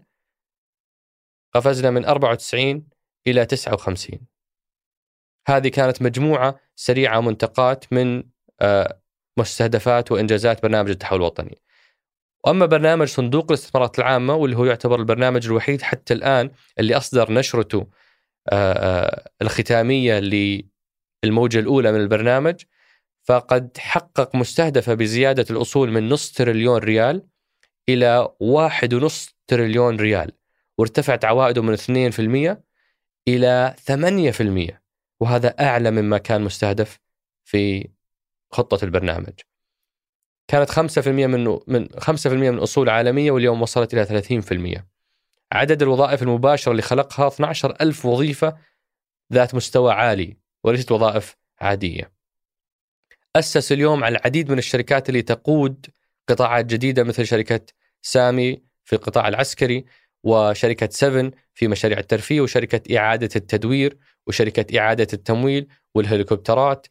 قفزنا 1.54 1.90
من 1.90 2.06
94 2.06 2.88
إلى 3.28 3.46
59 3.46 4.20
هذه 5.48 5.68
كانت 5.68 6.02
مجموعة 6.02 6.60
سريعة 6.76 7.22
منتقات 7.22 7.94
من 7.94 8.24
آه، 8.62 9.02
مستهدفات 9.38 10.12
وإنجازات 10.12 10.64
برنامج 10.64 10.90
التحول 10.90 11.20
الوطني. 11.20 11.62
وأما 12.46 12.66
برنامج 12.66 13.08
صندوق 13.08 13.46
الاستثمارات 13.52 14.00
العامة 14.00 14.36
واللي 14.36 14.58
هو 14.58 14.66
يعتبر 14.66 15.00
البرنامج 15.00 15.46
الوحيد 15.46 15.82
حتى 15.82 16.14
الآن 16.14 16.52
اللي 16.80 16.98
أصدر 16.98 17.32
نشرته 17.32 17.88
آه، 18.50 18.74
آه، 18.74 19.32
الختامية 19.42 20.20
للموجة 21.24 21.60
الأولى 21.60 21.92
من 21.92 22.00
البرنامج 22.00 22.64
فقد 23.24 23.78
حقق 23.78 24.36
مستهدفة 24.36 24.94
بزيادة 24.94 25.46
الأصول 25.50 25.92
من 25.92 26.10
نص 26.10 26.32
تريليون 26.32 26.78
ريال 26.78 27.28
إلى 27.90 28.30
واحد 28.40 28.94
ونص 28.94 29.36
تريليون 29.48 29.96
ريال 29.96 30.32
وارتفعت 30.78 31.26
عوائده 31.26 31.62
من 31.62 31.78
2% 31.78 32.58
إلى 33.28 33.76
8% 34.72 34.80
وهذا 35.20 35.48
أعلى 35.60 35.92
مما 35.92 36.18
كان 36.18 36.42
مستهدف 36.42 37.00
في 37.44 37.90
خطة 38.52 38.86
البرنامج. 38.86 39.34
كانت 40.48 40.72
5% 40.72 41.08
من 41.08 41.60
من 41.68 41.88
5% 42.00 42.28
من 42.28 42.60
أصول 42.60 42.90
عالمية 42.90 43.32
واليوم 43.32 43.62
وصلت 43.62 43.94
إلى 43.94 44.06
30%. 44.06 44.84
عدد 45.52 45.82
الوظائف 45.82 46.24
المباشرة 46.24 46.72
اللي 46.72 46.82
خلقها 46.82 47.28
12 47.28 47.76
ألف 47.82 48.06
وظيفة 48.06 48.58
ذات 49.34 49.56
مستوى 49.56 49.94
عالي 49.94 50.38
وليست 50.64 50.92
وظائف 50.92 51.36
عادية. 51.62 52.12
أسس 53.36 53.72
اليوم 53.72 54.04
على 54.04 54.18
العديد 54.18 54.52
من 54.52 54.58
الشركات 54.58 55.10
اللي 55.10 55.22
تقود 55.22 55.86
قطاعات 56.28 56.66
جديدة 56.66 57.04
مثل 57.04 57.26
شركة 57.28 57.66
سامي 58.02 58.64
في 58.84 58.94
القطاع 58.96 59.28
العسكري 59.28 59.86
وشركة 60.24 60.90
7 60.92 61.32
في 61.54 61.68
مشاريع 61.68 62.00
الترفيه 62.00 62.42
وشركة 62.42 62.98
إعادة 62.98 63.30
التدوير 63.36 63.98
وشركة 64.28 64.80
إعادة 64.80 65.08
التمويل 65.14 65.68
والهليكوبترات 65.96 66.88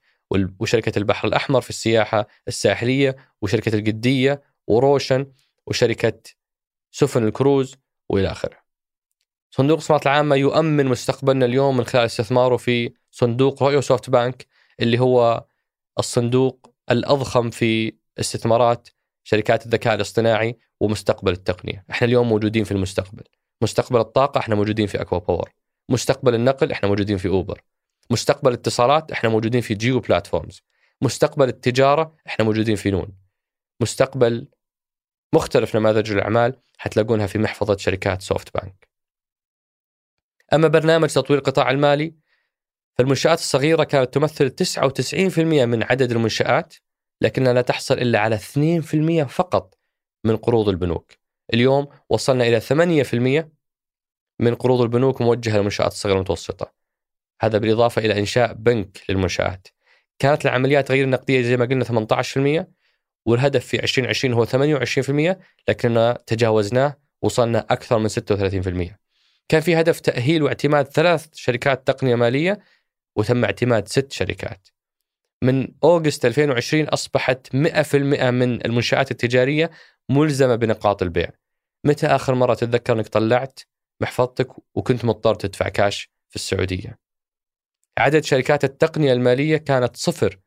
وشركة 0.58 0.98
البحر 0.98 1.28
الأحمر 1.28 1.60
في 1.60 1.70
السياحة 1.70 2.26
الساحلية 2.48 3.16
وشركة 3.42 3.74
القديه 3.74 4.42
وروشن 4.66 5.32
وشركة 5.66 6.20
سفن 6.90 7.26
الكروز 7.26 7.76
وإلى 8.08 8.30
آخره. 8.30 8.62
صندوق 9.50 9.76
الاستثمارات 9.76 10.06
العامة 10.06 10.36
يؤمن 10.36 10.86
مستقبلنا 10.86 11.46
اليوم 11.46 11.76
من 11.76 11.84
خلال 11.84 12.04
استثماره 12.04 12.56
في 12.56 12.92
صندوق 13.10 13.62
رؤية 13.62 13.80
SoftBank 13.80 14.46
اللي 14.80 14.98
هو 15.00 15.44
الصندوق 15.98 16.74
الأضخم 16.90 17.50
في 17.50 17.96
استثمارات 18.20 18.88
شركات 19.24 19.66
الذكاء 19.66 19.94
الاصطناعي 19.94 20.58
ومستقبل 20.80 21.32
التقنية، 21.32 21.84
إحنا 21.90 22.06
اليوم 22.06 22.28
موجودين 22.28 22.64
في 22.64 22.72
المستقبل. 22.72 23.24
مستقبل 23.62 24.00
الطاقة 24.00 24.38
إحنا 24.38 24.54
موجودين 24.54 24.86
في 24.86 25.00
ACWA 25.00 25.18
Power. 25.18 25.52
مستقبل 25.88 26.34
النقل 26.34 26.72
إحنا 26.72 26.88
موجودين 26.88 27.16
في 27.16 27.28
Uber. 27.28 27.62
مستقبل 28.10 28.48
الاتصالات 28.48 29.12
إحنا 29.12 29.30
موجودين 29.30 29.60
في 29.60 29.74
Jio 29.74 30.00
Platforms. 30.00 30.62
مستقبل 31.02 31.48
التجارة 31.48 32.16
إحنا 32.26 32.44
موجودين 32.44 32.76
في 32.76 32.90
نون. 32.90 33.12
مستقبل 33.80 34.48
مختلف 35.34 35.76
نماذج 35.76 36.12
الأعمال 36.12 36.56
حتلاقونها 36.78 37.26
في 37.26 37.38
محفظة 37.38 37.76
شركات 37.76 38.22
SoftBank. 38.22 38.88
أما 40.52 40.68
برنامج 40.68 41.08
تطوير 41.08 41.38
القطاع 41.38 41.70
المالي 41.70 42.14
فالمنشآت 42.98 43.38
الصغيرة 43.38 43.84
كانت 43.84 44.14
تمثل 44.14 44.50
99% 44.50 45.38
من 45.38 45.82
عدد 45.82 46.12
المنشآت 46.12 46.74
لكنها 47.22 47.52
لا 47.52 47.60
تحصل 47.60 47.94
إلا 47.98 48.18
على 48.18 48.38
2% 48.38 49.26
فقط 49.28 49.74
من 50.24 50.36
قروض 50.36 50.68
البنوك. 50.68 51.12
اليوم 51.54 51.88
وصلنا 52.08 52.44
إلى 52.44 52.60
8% 52.60 53.52
من 54.38 54.54
قروض 54.54 54.80
البنوك 54.80 55.20
موجهة 55.20 55.56
للمنشآت 55.56 55.92
الصغيرة 55.92 56.14
والمتوسطة. 56.14 56.72
هذا 57.40 57.58
بالإضافة 57.58 58.02
إلى 58.04 58.18
إنشاء 58.18 58.52
بنك 58.52 59.02
للمنشآت. 59.08 59.68
كانت 60.18 60.44
العمليات 60.44 60.90
غير 60.90 61.04
النقدية 61.04 61.42
زي 61.42 61.56
ما 61.56 61.64
قلنا 61.64 61.84
18% 61.84 62.66
والهدف 63.26 63.66
في 63.66 63.82
2020 63.82 64.34
هو 64.34 64.46
28% 64.46 65.38
لكننا 65.68 66.18
تجاوزناه 66.26 66.96
وصلنا 67.22 67.66
أكثر 67.70 67.98
من 67.98 68.08
36% 68.08 68.98
كان 69.48 69.60
في 69.60 69.80
هدف 69.80 70.00
تأهيل 70.00 70.42
واعتماد 70.42 70.86
ثلاث 70.86 71.26
شركات 71.32 71.86
تقنية 71.86 72.14
مالية 72.14 72.60
وتم 73.16 73.44
اعتماد 73.44 73.88
ست 73.88 74.12
شركات. 74.12 74.68
من 75.42 75.68
أوغست 75.84 76.26
2020 76.26 76.88
أصبحت 76.88 77.48
100% 77.48 77.54
من 78.30 78.66
المنشآت 78.66 79.10
التجارية 79.10 79.70
ملزمة 80.08 80.56
بنقاط 80.56 81.02
البيع. 81.02 81.30
متى 81.84 82.06
آخر 82.06 82.34
مرة 82.34 82.54
تتذكر 82.54 82.92
أنك 82.92 83.08
طلعت 83.08 83.60
محفظتك 84.00 84.48
وكنت 84.74 85.04
مضطر 85.04 85.34
تدفع 85.34 85.68
كاش 85.68 86.10
في 86.28 86.36
السعودية؟ 86.36 86.98
عدد 87.98 88.24
شركات 88.24 88.64
التقنية 88.64 89.12
المالية 89.12 89.56
كانت 89.56 89.96
صفر 89.96 90.40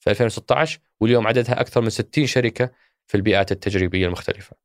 في 0.00 0.10
2016 0.10 0.80
واليوم 1.00 1.26
عددها 1.26 1.60
أكثر 1.60 1.80
من 1.80 1.90
60 1.90 2.26
شركة 2.26 2.70
في 3.06 3.16
البيئات 3.16 3.52
التجريبية 3.52 4.06
المختلفة. 4.06 4.56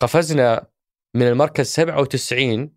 قفزنا 0.00 0.66
من 1.14 1.28
المركز 1.28 1.66
97 1.66 2.70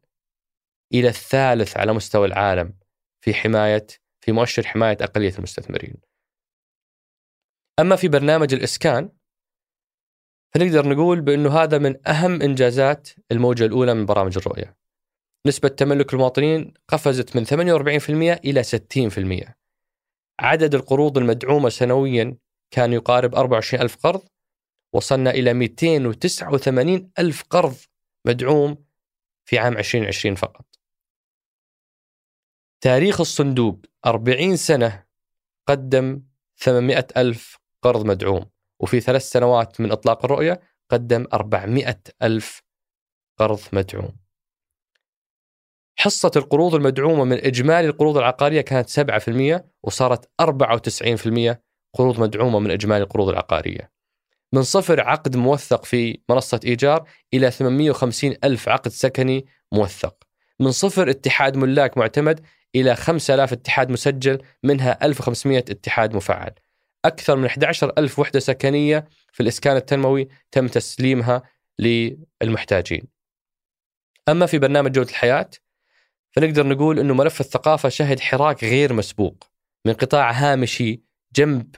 إلى 0.94 1.08
الثالث 1.08 1.78
على 1.78 1.94
مستوى 1.94 2.28
العالم 2.28 2.74
في 3.22 3.34
حماية 3.34 3.88
في 4.26 4.32
مؤشر 4.32 4.68
حماية 4.68 4.98
أقلية 5.02 5.34
المستثمرين. 5.38 5.96
أما 7.80 7.96
في 7.96 8.08
برنامج 8.08 8.54
الإسكان 8.54 9.10
فنقدر 10.54 10.90
نقول 10.90 11.22
بأنه 11.22 11.60
هذا 11.60 11.78
من 11.78 12.08
أهم 12.08 12.42
إنجازات 12.42 13.10
الموجة 13.32 13.66
الأولى 13.66 13.94
من 13.94 14.06
برامج 14.06 14.38
الرؤية. 14.38 14.78
نسبة 15.48 15.68
تملك 15.68 16.14
المواطنين 16.14 16.74
قفزت 16.88 17.36
من 17.36 17.46
48% 17.46 18.40
إلى 18.46 18.64
60% 18.64 19.54
عدد 20.40 20.76
القروض 20.76 21.18
المدعومة 21.18 21.70
سنويا 21.70 22.38
كان 22.72 22.94
يقارب 22.94 23.36
24 23.36 23.84
ألف 23.84 23.96
قرض 23.96 24.22
وصلنا 24.94 25.30
إلى 25.30 25.54
289 25.54 27.12
ألف 27.20 27.44
قرض 27.50 27.76
مدعوم 28.28 28.86
في 29.46 29.60
عام 29.60 29.78
2020 29.78 30.36
فقط. 30.36 30.66
تاريخ 32.82 33.20
الصندوق 33.20 33.80
40 34.06 34.56
سنة 34.56 35.06
قدم 35.68 36.22
800 36.58 37.08
ألف 37.18 37.58
قرض 37.82 38.06
مدعوم 38.06 38.46
وفي 38.80 39.00
ثلاث 39.00 39.30
سنوات 39.30 39.82
من 39.82 39.92
إطلاق 39.92 40.26
الرؤية 40.26 40.62
قدم 40.90 41.26
400 41.34 42.02
ألف 42.24 42.62
قرض 43.38 43.60
مدعوم. 43.74 44.16
حصة 45.98 46.32
القروض 46.36 46.76
المدعومة 46.76 47.24
من 47.24 47.38
إجمالي 47.38 47.88
القروض 47.88 48.18
العقارية 48.18 48.62
كانت 48.62 48.90
7% 48.90 49.66
وصارت 49.84 50.30
94% 50.42 51.62
قروض 51.94 52.20
مدعومة 52.20 52.60
من 52.60 52.72
إجمالي 52.72 53.04
القروض 53.04 53.30
العقارية. 53.30 53.92
من 54.54 54.64
صفر 54.64 55.02
عقد 55.02 55.38
موثق 55.38 55.86
في 55.86 56.20
منصة 56.30 56.60
إيجار 56.66 57.10
إلى 57.34 57.52
850 57.52 58.36
ألف 58.44 58.70
عقد 58.70 58.92
سكني 58.92 59.46
موثق. 59.72 60.16
من 60.60 60.72
صفر 60.72 61.10
اتحاد 61.10 61.58
ملاك 61.58 61.98
معتمد 61.98 62.46
إلى 62.76 62.96
5000 62.96 63.54
اتحاد 63.54 63.90
مسجل 63.90 64.42
منها 64.64 65.06
1500 65.06 65.58
اتحاد 65.58 66.16
مفعل. 66.16 66.52
أكثر 67.06 67.36
من 67.36 67.46
11 67.46 67.94
ألف 67.98 68.20
وحدة 68.20 68.40
سكنية 68.40 69.06
في 69.32 69.44
الإسكان 69.44 69.76
التنموي 69.76 70.28
تم 70.52 70.68
تسليمها 70.68 71.44
للمحتاجين. 71.80 73.08
أما 74.30 74.46
في 74.46 74.60
برنامج 74.60 74.92
جودة 74.92 75.10
الحياة 75.10 75.50
فنقدر 76.32 76.68
نقول 76.68 77.00
أنه 77.00 77.14
ملف 77.14 77.40
الثقافة 77.40 77.90
شهد 77.90 78.20
حراك 78.20 78.64
غير 78.64 78.94
مسبوق. 78.94 79.44
من 79.86 79.94
قطاع 79.94 80.32
هامشي 80.32 81.02
جنب 81.36 81.76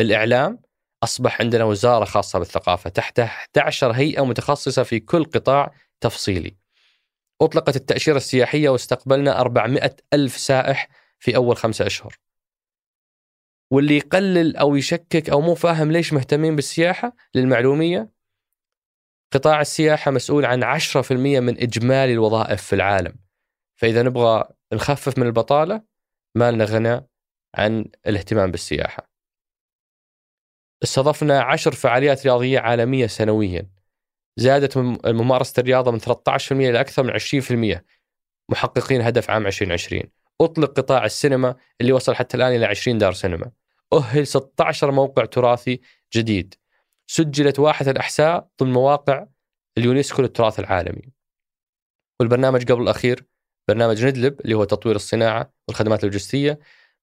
الإعلام 0.00 0.62
أصبح 1.02 1.40
عندنا 1.40 1.64
وزارة 1.64 2.04
خاصة 2.04 2.38
بالثقافة 2.38 2.90
تحت 2.90 3.20
11 3.20 3.92
هيئة 3.92 4.24
متخصصة 4.24 4.82
في 4.82 5.00
كل 5.00 5.24
قطاع 5.24 5.74
تفصيلي. 6.00 6.67
أطلقت 7.42 7.76
التأشيرة 7.76 8.16
السياحية 8.16 8.68
واستقبلنا 8.68 9.40
400 9.40 9.96
ألف 10.12 10.36
سائح 10.36 10.88
في 11.18 11.36
أول 11.36 11.56
خمسة 11.56 11.86
أشهر. 11.86 12.18
واللي 13.70 13.96
يقلل 13.96 14.56
أو 14.56 14.76
يشكك 14.76 15.30
أو 15.30 15.40
مو 15.40 15.54
فاهم 15.54 15.92
ليش 15.92 16.12
مهتمين 16.12 16.56
بالسياحة 16.56 17.16
للمعلومية 17.34 18.10
قطاع 19.32 19.60
السياحة 19.60 20.10
مسؤول 20.10 20.44
عن 20.44 20.64
10% 20.64 21.40
من 21.40 21.58
إجمالي 21.62 22.12
الوظائف 22.12 22.62
في 22.62 22.72
العالم. 22.74 23.18
فإذا 23.76 24.02
نبغى 24.02 24.44
نخفف 24.72 25.18
من 25.18 25.26
البطالة 25.26 25.82
ما 26.34 26.50
لنا 26.50 26.64
غنى 26.64 27.06
عن 27.54 27.90
الاهتمام 28.06 28.50
بالسياحة. 28.50 29.10
استضفنا 30.82 31.42
عشر 31.42 31.72
فعاليات 31.72 32.26
رياضية 32.26 32.58
عالمية 32.58 33.06
سنويا. 33.06 33.77
زادت 34.38 34.76
ممارسة 35.06 35.60
الرياضة 35.60 35.90
من 35.90 35.98
13% 36.00 36.52
إلى 36.52 36.80
أكثر 36.80 37.02
من 37.02 37.12
20% 37.78 37.84
محققين 38.48 39.00
هدف 39.00 39.30
عام 39.30 39.46
2020 39.46 40.02
أطلق 40.40 40.72
قطاع 40.76 41.04
السينما 41.04 41.56
اللي 41.80 41.92
وصل 41.92 42.14
حتى 42.14 42.36
الآن 42.36 42.56
إلى 42.56 42.66
20 42.66 42.98
دار 42.98 43.12
سينما. 43.12 43.50
أهل 43.92 44.26
16 44.26 44.90
موقع 44.90 45.24
تراثي 45.24 45.80
جديد. 46.14 46.54
سجلت 47.06 47.58
واحة 47.58 47.90
الأحساء 47.90 48.48
ضمن 48.60 48.72
مواقع 48.72 49.26
اليونسكو 49.78 50.22
للتراث 50.22 50.60
العالمي. 50.60 51.12
والبرنامج 52.20 52.72
قبل 52.72 52.82
الأخير 52.82 53.26
برنامج 53.68 54.04
ندلب 54.04 54.40
اللي 54.40 54.54
هو 54.54 54.64
تطوير 54.64 54.96
الصناعة 54.96 55.52
والخدمات 55.68 56.00
اللوجستية. 56.04 56.58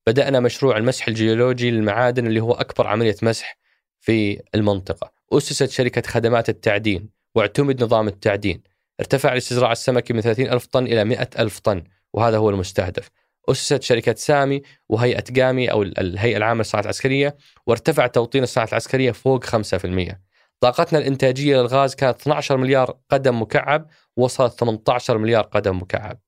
بدأنا 0.07 0.39
مشروع 0.39 0.77
المسح 0.77 1.07
الجيولوجي 1.07 1.71
للمعادن 1.71 2.27
اللي 2.27 2.39
هو 2.39 2.53
أكبر 2.53 2.87
عملية 2.87 3.15
مسح 3.21 3.57
في 3.99 4.41
المنطقة. 4.55 5.11
أسست 5.33 5.69
شركة 5.69 6.01
خدمات 6.01 6.49
التعدين. 6.49 7.14
واعتمد 7.35 7.83
نظام 7.83 8.07
التعدين. 8.07 8.63
ارتفع 8.99 9.31
الاستزراع 9.31 9.71
السمكي 9.71 10.13
من 10.13 10.21
30 10.21 10.47
ألف 10.49 10.65
طن 10.65 10.85
إلى 10.87 11.03
100 11.03 11.29
ألف 11.39 11.59
طن 11.59 11.83
وهذا 12.13 12.37
هو 12.37 12.49
المستهدف. 12.49 13.09
أسست 13.49 13.81
شركة 13.81 14.15
سامي 14.17 14.61
وهيئة 14.89 15.23
قامي 15.41 15.71
أو 15.71 15.83
الهيئة 15.83 16.37
العامة 16.37 16.57
للصناعة 16.57 16.83
العسكرية 16.83 17.37
وارتفع 17.67 18.07
توطين 18.07 18.43
الصناعة 18.43 18.67
العسكرية 18.67 19.11
فوق 19.11 19.45
5% 19.45 20.19
طاقتنا 20.59 20.99
الإنتاجية 20.99 21.57
للغاز 21.57 21.95
كانت 21.95 22.21
12 22.21 22.57
مليار 22.57 22.97
قدم 23.09 23.41
مكعب 23.41 23.87
وصلت 24.17 24.59
18 24.59 25.17
مليار 25.17 25.43
قدم 25.43 25.77
مكعب. 25.81 26.19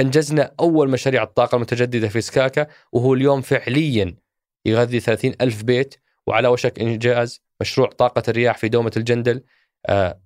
أنجزنا 0.00 0.54
أول 0.60 0.90
مشاريع 0.90 1.22
الطاقة 1.22 1.56
المتجددة 1.56 2.08
في 2.08 2.20
سكاكا 2.20 2.66
وهو 2.92 3.14
اليوم 3.14 3.40
فعليا 3.40 4.16
يغذي 4.66 5.00
30 5.00 5.32
ألف 5.40 5.62
بيت 5.62 5.94
وعلى 6.26 6.48
وشك 6.48 6.78
إنجاز 6.78 7.42
مشروع 7.60 7.88
طاقة 7.88 8.22
الرياح 8.28 8.58
في 8.58 8.68
دومة 8.68 8.92
الجندل. 8.96 9.42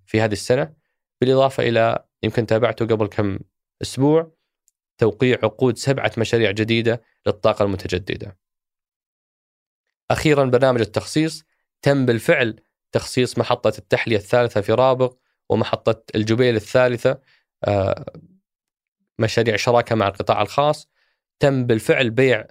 في 0.06 0.20
هذه 0.20 0.32
السنة. 0.32 0.74
بالإضافة 1.20 1.62
إلى 1.62 2.04
يمكن 2.22 2.46
تابعته 2.46 2.86
قبل 2.86 3.06
كم 3.06 3.38
أسبوع 3.82 4.32
توقيع 4.98 5.38
عقود 5.42 5.76
سبعة 5.76 6.12
مشاريع 6.18 6.50
جديدة 6.50 7.02
للطاقة 7.26 7.64
المتجددة. 7.64 8.38
أخيرا 10.10 10.44
برنامج 10.44 10.80
التخصيص 10.80 11.44
تم 11.82 12.06
بالفعل 12.06 12.60
تخصيص 12.92 13.38
محطة 13.38 13.72
التحلية 13.78 14.16
الثالثة 14.16 14.60
في 14.60 14.72
رابغ 14.72 15.14
ومحطة 15.48 16.02
الجبيل 16.14 16.56
الثالثة 16.56 17.20
آه، 17.64 18.04
مشاريع 19.18 19.56
شراكة 19.56 19.94
مع 19.94 20.08
القطاع 20.08 20.42
الخاص. 20.42 20.88
تم 21.40 21.66
بالفعل 21.66 22.10
بيع 22.10 22.46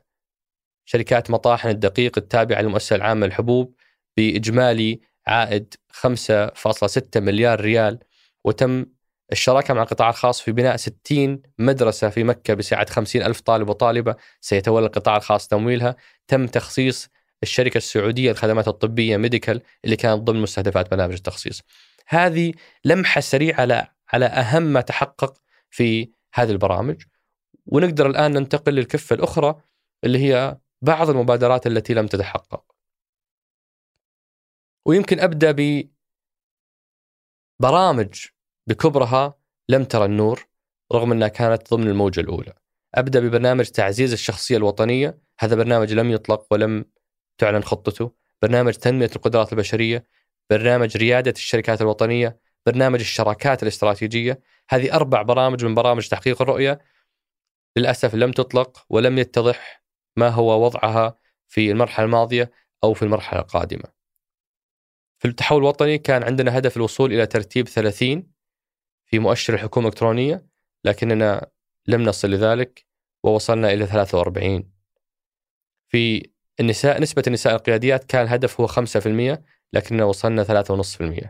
شركات 0.85 1.31
مطاحن 1.31 1.69
الدقيق 1.69 2.17
التابعة 2.17 2.61
للمؤسسة 2.61 2.95
العامة 2.95 3.25
للحبوب 3.25 3.75
بإجمالي 4.17 5.01
عائد 5.27 5.73
5.6 5.93 7.01
مليار 7.17 7.61
ريال 7.61 7.99
وتم 8.43 8.85
الشراكة 9.31 9.73
مع 9.73 9.81
القطاع 9.81 10.09
الخاص 10.09 10.41
في 10.41 10.51
بناء 10.51 10.75
60 10.75 11.41
مدرسة 11.59 12.09
في 12.09 12.23
مكة 12.23 12.53
بسعة 12.53 12.89
50 12.89 13.21
ألف 13.21 13.39
طالب 13.41 13.69
وطالبة 13.69 14.15
سيتولى 14.41 14.85
القطاع 14.85 15.17
الخاص 15.17 15.47
تمويلها 15.47 15.95
تم 16.27 16.47
تخصيص 16.47 17.09
الشركة 17.43 17.77
السعودية 17.77 18.31
للخدمات 18.31 18.67
الطبية 18.67 19.17
ميديكال 19.17 19.61
اللي 19.85 19.95
كانت 19.95 20.21
ضمن 20.21 20.41
مستهدفات 20.41 20.91
برنامج 20.91 21.13
التخصيص. 21.13 21.61
هذه 22.07 22.53
لمحة 22.85 23.21
سريعة 23.21 23.61
على 23.61 23.87
على 24.13 24.25
أهم 24.25 24.63
ما 24.63 24.81
تحقق 24.81 25.33
في 25.69 26.09
هذه 26.33 26.51
البرامج 26.51 27.03
ونقدر 27.65 28.07
الآن 28.07 28.31
ننتقل 28.31 28.73
للكفة 28.73 29.13
الأخرى 29.13 29.55
اللي 30.03 30.19
هي 30.19 30.57
بعض 30.81 31.09
المبادرات 31.09 31.67
التي 31.67 31.93
لم 31.93 32.07
تتحقق. 32.07 32.66
ويمكن 34.87 35.19
أبدأ 35.19 35.55
ببرامج 37.61 38.25
بكبرها 38.67 39.39
لم 39.69 39.83
ترى 39.83 40.05
النور 40.05 40.47
رغم 40.93 41.11
أنها 41.11 41.27
كانت 41.27 41.73
ضمن 41.73 41.87
الموجة 41.87 42.19
الأولى. 42.19 42.53
أبدأ 42.95 43.19
ببرنامج 43.19 43.65
تعزيز 43.65 44.13
الشخصية 44.13 44.57
الوطنية، 44.57 45.19
هذا 45.39 45.55
برنامج 45.55 45.93
لم 45.93 46.11
يطلق 46.11 46.47
ولم 46.51 46.85
تعلن 47.37 47.63
خطته، 47.63 48.11
برنامج 48.41 48.73
تنمية 48.73 49.09
القدرات 49.15 49.53
البشرية، 49.53 50.03
برنامج 50.49 50.97
ريادة 50.97 51.31
الشركات 51.31 51.81
الوطنية، 51.81 52.39
برنامج 52.65 52.99
الشراكات 52.99 53.63
الاستراتيجية، 53.63 54.41
هذه 54.69 54.93
أربع 54.93 55.21
برامج 55.21 55.65
من 55.65 55.75
برامج 55.75 56.07
تحقيق 56.07 56.41
الرؤية. 56.41 56.79
للأسف 57.77 58.15
لم 58.15 58.31
تطلق 58.31 58.85
ولم 58.89 59.17
يتضح 59.17 59.83
ما 60.15 60.29
هو 60.29 60.65
وضعها 60.65 61.17
في 61.47 61.71
المرحلة 61.71 62.05
الماضية 62.05 62.51
أو 62.83 62.93
في 62.93 63.03
المرحلة 63.03 63.39
القادمة. 63.39 63.97
في 65.17 65.27
التحول 65.27 65.57
الوطني 65.57 65.97
كان 65.97 66.23
عندنا 66.23 66.57
هدف 66.57 66.77
الوصول 66.77 67.13
إلى 67.13 67.25
ترتيب 67.25 67.67
30 67.67 68.31
في 69.05 69.19
مؤشر 69.19 69.53
الحكومة 69.53 69.87
الإلكترونية 69.87 70.47
لكننا 70.83 71.49
لم 71.87 72.03
نصل 72.03 72.29
لذلك 72.29 72.85
ووصلنا 73.23 73.73
إلى 73.73 73.85
43 73.85 74.71
في 75.89 76.29
النساء 76.59 77.01
نسبة 77.01 77.23
النساء 77.27 77.55
القياديات 77.55 78.03
كان 78.03 78.21
الهدف 78.21 78.61
هو 78.61 78.67
5% 78.67 79.43
لكننا 79.73 80.03
وصلنا 80.03 80.63
3.5% 81.23 81.27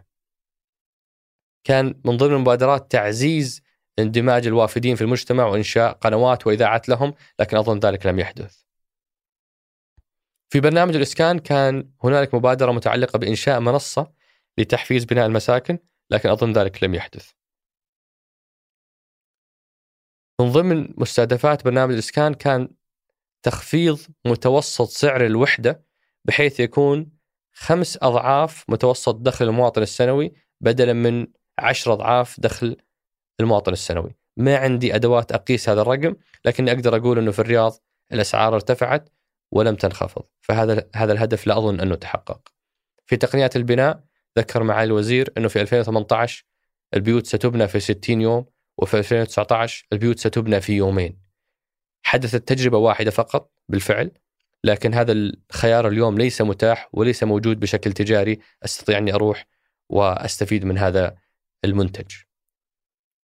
كان 1.63 2.01
من 2.05 2.17
ضمن 2.17 2.33
المبادرات 2.33 2.91
تعزيز 2.91 3.61
اندماج 3.99 4.47
الوافدين 4.47 4.95
في 4.95 5.01
المجتمع 5.01 5.45
وإنشاء 5.45 5.91
قنوات 5.91 6.47
وإذاعات 6.47 6.89
لهم 6.89 7.13
لكن 7.39 7.57
أظن 7.57 7.79
ذلك 7.79 8.05
لم 8.05 8.19
يحدث. 8.19 8.66
في 10.49 10.59
برنامج 10.59 10.95
الإسكان 10.95 11.39
كان 11.39 11.91
هنالك 12.03 12.33
مبادرة 12.33 12.71
متعلقة 12.71 13.19
بإنشاء 13.19 13.59
منصة 13.59 14.11
لتحفيز 14.57 15.05
بناء 15.05 15.25
المساكن 15.25 15.79
لكن 16.11 16.29
أظن 16.29 16.53
ذلك 16.53 16.83
لم 16.83 16.95
يحدث. 16.95 17.31
من 20.41 20.51
ضمن 20.51 20.93
مستهدفات 20.97 21.65
برنامج 21.65 21.93
الإسكان 21.93 22.33
كان 22.33 22.69
تخفيض 23.43 23.99
متوسط 24.25 24.87
سعر 24.87 25.25
الوحدة 25.25 25.85
بحيث 26.25 26.59
يكون 26.59 27.11
خمس 27.53 27.97
أضعاف 28.01 28.65
متوسط 28.69 29.15
دخل 29.15 29.45
المواطن 29.45 29.81
السنوي 29.81 30.33
بدلا 30.61 30.93
من 30.93 31.27
عشر 31.59 31.93
أضعاف 31.93 32.39
دخل 32.39 32.77
المواطن 33.39 33.73
السنوي. 33.73 34.15
ما 34.37 34.57
عندي 34.57 34.95
أدوات 34.95 35.31
أقيس 35.31 35.69
هذا 35.69 35.81
الرقم 35.81 36.15
لكني 36.45 36.71
أقدر 36.71 36.95
أقول 36.95 37.17
إنه 37.17 37.31
في 37.31 37.39
الرياض 37.39 37.73
الأسعار 38.13 38.55
ارتفعت 38.55 39.09
ولم 39.51 39.75
تنخفض، 39.75 40.23
فهذا 40.41 40.89
هذا 40.95 41.13
الهدف 41.13 41.47
لا 41.47 41.57
أظن 41.57 41.79
أنه 41.79 41.95
تحقق. 41.95 42.41
في 43.05 43.17
تقنيات 43.17 43.55
البناء 43.55 44.03
ذكر 44.37 44.63
معالي 44.63 44.87
الوزير 44.87 45.33
أنه 45.37 45.47
في 45.47 45.61
2018 45.61 46.45
البيوت 46.93 47.27
ستبنى 47.27 47.67
في 47.67 47.79
60 47.79 48.21
يوم 48.21 48.45
وفي 48.77 48.97
2019 48.97 49.87
البيوت 49.93 50.19
ستبنى 50.19 50.61
في 50.61 50.73
يومين. 50.73 51.19
حدثت 52.03 52.47
تجربة 52.47 52.77
واحدة 52.77 53.11
فقط 53.11 53.51
بالفعل 53.69 54.11
لكن 54.63 54.93
هذا 54.93 55.11
الخيار 55.11 55.87
اليوم 55.87 56.17
ليس 56.17 56.41
متاح 56.41 56.89
وليس 56.93 57.23
موجود 57.23 57.59
بشكل 57.59 57.93
تجاري 57.93 58.39
أستطيع 58.65 58.97
أني 58.97 59.13
أروح 59.13 59.47
وأستفيد 59.89 60.65
من 60.65 60.77
هذا 60.77 61.15
المنتج. 61.65 62.15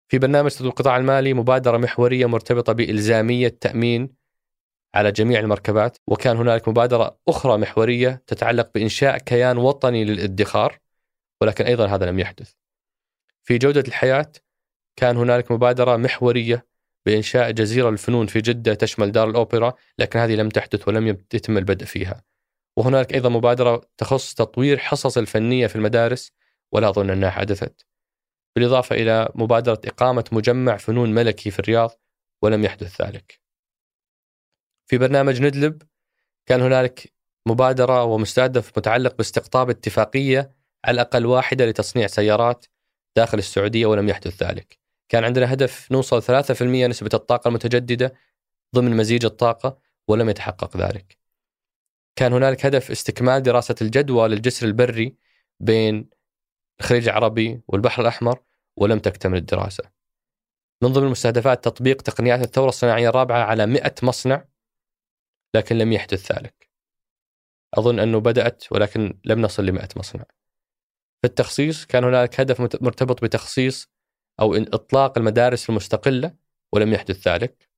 في 0.08 0.18
برنامج 0.18 0.56
القطاع 0.60 0.96
المالي 0.96 1.34
مبادرة 1.34 1.76
محورية 1.76 2.26
مرتبطة 2.26 2.72
بإلزامية 2.72 3.48
تأمين 3.48 4.19
على 4.94 5.12
جميع 5.12 5.40
المركبات 5.40 5.98
وكان 6.06 6.36
هنالك 6.36 6.68
مبادرة 6.68 7.18
أخرى 7.28 7.58
محورية 7.58 8.22
تتعلق 8.26 8.70
بإنشاء 8.74 9.18
كيان 9.18 9.58
وطني 9.58 10.04
للادخار 10.04 10.78
ولكن 11.40 11.64
أيضا 11.64 11.86
هذا 11.86 12.06
لم 12.06 12.18
يحدث. 12.18 12.52
في 13.42 13.58
جودة 13.58 13.84
الحياة 13.88 14.32
كان 14.96 15.16
هنالك 15.16 15.52
مبادرة 15.52 15.96
محورية 15.96 16.66
بإنشاء 17.06 17.50
جزيرة 17.50 17.90
للفنون 17.90 18.26
في 18.26 18.40
جدة 18.40 18.74
تشمل 18.74 19.12
دار 19.12 19.30
الأوبرا 19.30 19.74
لكن 19.98 20.18
هذه 20.18 20.34
لم 20.34 20.48
تحدث 20.48 20.88
ولم 20.88 21.08
يتم 21.08 21.58
البدء 21.58 21.84
فيها. 21.84 22.22
وهنالك 22.76 23.14
أيضا 23.14 23.28
مبادرة 23.28 23.82
تخص 23.98 24.34
تطوير 24.34 24.78
حصص 24.78 25.18
الفنية 25.18 25.66
في 25.66 25.76
المدارس 25.76 26.32
ولا 26.72 26.88
أظن 26.88 27.10
أنها 27.10 27.30
حدثت. 27.30 27.86
بالإضافة 28.56 28.96
إلى 28.96 29.28
مبادرة 29.34 29.80
إقامة 29.84 30.24
مجمع 30.32 30.76
فنون 30.76 31.14
ملكي 31.14 31.50
في 31.50 31.58
الرياض 31.58 31.90
ولم 32.42 32.64
يحدث 32.64 33.02
ذلك. 33.02 33.40
في 34.90 34.98
برنامج 34.98 35.42
ندلب 35.42 35.82
كان 36.46 36.60
هنالك 36.60 37.12
مبادرة 37.46 38.04
ومستهدف 38.04 38.78
متعلق 38.78 39.16
باستقطاب 39.16 39.70
اتفاقية 39.70 40.52
على 40.84 40.94
الأقل 40.94 41.26
واحدة 41.26 41.66
لتصنيع 41.66 42.06
سيارات 42.06 42.66
داخل 43.16 43.38
السعودية 43.38 43.86
ولم 43.86 44.08
يحدث 44.08 44.42
ذلك. 44.42 44.78
كان 45.08 45.24
عندنا 45.24 45.52
هدف 45.52 45.92
نوصل 45.92 46.22
3% 46.22 46.62
نسبة 46.62 47.10
الطاقة 47.14 47.48
المتجددة 47.48 48.14
ضمن 48.74 48.96
مزيج 48.96 49.24
الطاقة 49.24 49.78
ولم 50.08 50.28
يتحقق 50.28 50.76
ذلك. 50.76 51.18
كان 52.16 52.32
هنالك 52.32 52.66
هدف 52.66 52.90
استكمال 52.90 53.42
دراسة 53.42 53.74
الجدوى 53.82 54.28
للجسر 54.28 54.66
البري 54.66 55.16
بين 55.60 56.10
الخليج 56.80 57.08
العربي 57.08 57.60
والبحر 57.68 58.02
الأحمر 58.02 58.40
ولم 58.76 58.98
تكتمل 58.98 59.38
الدراسة 59.38 59.84
من 60.82 60.92
ضمن 60.92 61.06
المستهدفات 61.06 61.64
تطبيق 61.64 62.02
تقنيات 62.02 62.40
الثورة 62.40 62.68
الصناعية 62.68 63.08
الرابعة 63.08 63.44
على 63.44 63.66
100 63.66 63.94
مصنع 64.02 64.49
لكن 65.54 65.78
لم 65.78 65.92
يحدث 65.92 66.32
ذلك. 66.32 66.70
أظن 67.74 67.98
أنه 67.98 68.20
بدأت 68.20 68.64
ولكن 68.72 69.20
لم 69.24 69.40
نصل 69.40 69.66
ل 69.66 69.72
100 69.72 69.88
مصنع. 69.96 70.24
في 71.22 71.28
التخصيص 71.28 71.86
كان 71.86 72.04
هناك 72.04 72.40
هدف 72.40 72.60
مرتبط 72.60 73.24
بتخصيص 73.24 73.88
أو 74.40 74.54
إطلاق 74.54 75.18
المدارس 75.18 75.70
المستقلة 75.70 76.34
ولم 76.72 76.92
يحدث 76.92 77.28
ذلك. 77.28 77.68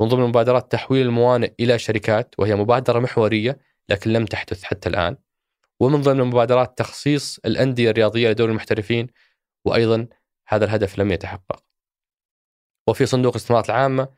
من 0.00 0.08
ضمن 0.08 0.22
مبادرات 0.22 0.72
تحويل 0.72 1.06
الموانئ 1.06 1.54
إلى 1.60 1.78
شركات 1.78 2.34
وهي 2.38 2.54
مبادرة 2.54 2.98
محورية 2.98 3.58
لكن 3.88 4.12
لم 4.12 4.24
تحدث 4.24 4.62
حتى 4.62 4.88
الآن. 4.88 5.16
ومن 5.80 6.02
ضمن 6.02 6.20
المبادرات 6.20 6.78
تخصيص 6.78 7.38
الأندية 7.44 7.90
الرياضية 7.90 8.30
لدور 8.30 8.48
المحترفين 8.48 9.06
وأيضا 9.64 10.06
هذا 10.48 10.64
الهدف 10.64 10.98
لم 10.98 11.12
يتحقق. 11.12 11.64
وفي 12.88 13.06
صندوق 13.06 13.32
الاستثمارات 13.32 13.70
العامة 13.70 14.08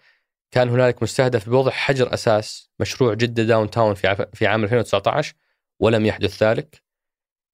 كان 0.51 0.69
هنالك 0.69 1.03
مستهدف 1.03 1.49
بوضع 1.49 1.71
حجر 1.71 2.15
أساس 2.15 2.71
مشروع 2.81 3.15
جدة 3.15 3.43
داون 3.43 3.71
تاون 3.71 3.95
في 3.95 4.27
في 4.35 4.47
عام 4.47 4.65
2019 4.65 5.35
ولم 5.81 6.07
يحدث 6.07 6.43
ذلك 6.43 6.83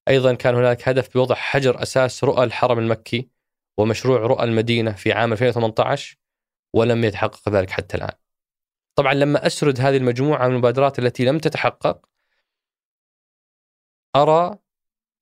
أيضا 0.08 0.34
كان 0.34 0.54
هنالك 0.54 0.88
هدف 0.88 1.14
بوضع 1.14 1.34
حجر 1.34 1.82
أساس 1.82 2.24
رؤى 2.24 2.44
الحرم 2.44 2.78
المكي 2.78 3.28
ومشروع 3.78 4.18
رؤى 4.18 4.44
المدينة 4.44 4.92
في 4.92 5.12
عام 5.12 5.32
2018 5.32 6.18
ولم 6.72 7.04
يتحقق 7.04 7.48
ذلك 7.48 7.70
حتى 7.70 7.96
الآن 7.96 8.14
طبعا 8.94 9.14
لما 9.14 9.46
أسرد 9.46 9.80
هذه 9.80 9.96
المجموعة 9.96 10.48
من 10.48 10.52
المبادرات 10.52 10.98
التي 10.98 11.24
لم 11.24 11.38
تتحقق 11.38 12.08
أرى 14.16 14.58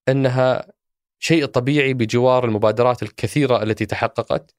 أنها 0.08 0.72
شيء 1.18 1.46
طبيعي 1.46 1.94
بجوار 1.94 2.44
المبادرات 2.44 3.02
الكثيرة 3.02 3.62
التي 3.62 3.86
تحققت 3.86 4.54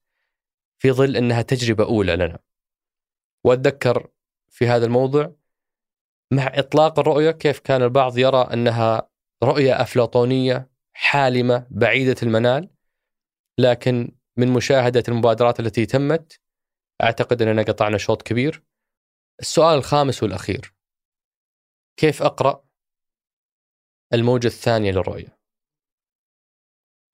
في 0.78 0.91
ظل 0.91 1.16
أنها 1.16 1.41
تجربة 1.41 1.84
أولى 1.84 2.16
لنا. 2.16 2.39
وأتذكر 3.43 4.09
في 4.49 4.67
هذا 4.67 4.85
الموضوع 4.85 5.35
مع 6.33 6.51
إطلاق 6.53 6.99
الرؤية 6.99 7.31
كيف 7.31 7.59
كان 7.59 7.81
البعض 7.81 8.17
يرى 8.17 8.49
أنها 8.53 9.09
رؤية 9.43 9.81
أفلاطونية 9.81 10.69
حالمة 10.93 11.67
بعيدة 11.69 12.15
المنال 12.23 12.69
لكن 13.59 14.15
من 14.37 14.47
مشاهدة 14.47 15.03
المبادرات 15.07 15.59
التي 15.59 15.85
تمت 15.85 16.39
أعتقد 17.03 17.41
أننا 17.41 17.61
قطعنا 17.61 17.97
شوط 17.97 18.21
كبير. 18.21 18.63
السؤال 19.39 19.77
الخامس 19.77 20.23
والأخير 20.23 20.73
كيف 21.97 22.23
أقرأ 22.23 22.65
الموجة 24.13 24.47
الثانية 24.47 24.91
للرؤية 24.91 25.37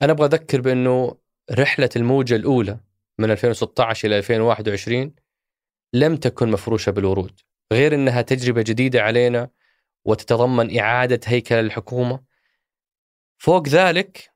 أنا 0.01 0.11
أبغى 0.11 0.25
أذكر 0.25 0.61
بأنه 0.61 1.17
رحلة 1.51 1.89
الموجة 1.95 2.35
الأولى 2.35 2.79
من 3.19 3.31
2016 3.31 4.07
إلى 4.07 4.17
2021 4.17 5.15
لم 5.93 6.15
تكن 6.15 6.51
مفروشة 6.51 6.89
بالورود 6.91 7.39
غير 7.73 7.95
أنها 7.95 8.21
تجربة 8.21 8.61
جديدة 8.61 9.01
علينا 9.01 9.49
وتتضمن 10.05 10.79
إعادة 10.79 11.19
هيكل 11.25 11.55
الحكومة. 11.55 12.23
فوق 13.37 13.67
ذلك 13.67 14.31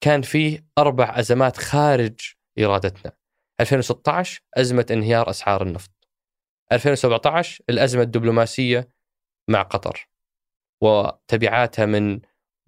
كان 0.00 0.22
فيه 0.22 0.66
أربع 0.78 1.18
أزمات 1.18 1.56
خارج 1.56 2.20
إرادتنا. 2.58 3.12
2016 3.60 4.42
أزمة 4.54 4.86
انهيار 4.90 5.30
أسعار 5.30 5.62
النفط. 5.62 5.90
2017 6.72 7.64
الأزمة 7.70 8.02
الدبلوماسية 8.02 8.88
مع 9.48 9.62
قطر 9.62 10.08
وتبعاتها 10.80 11.86
من 11.86 12.20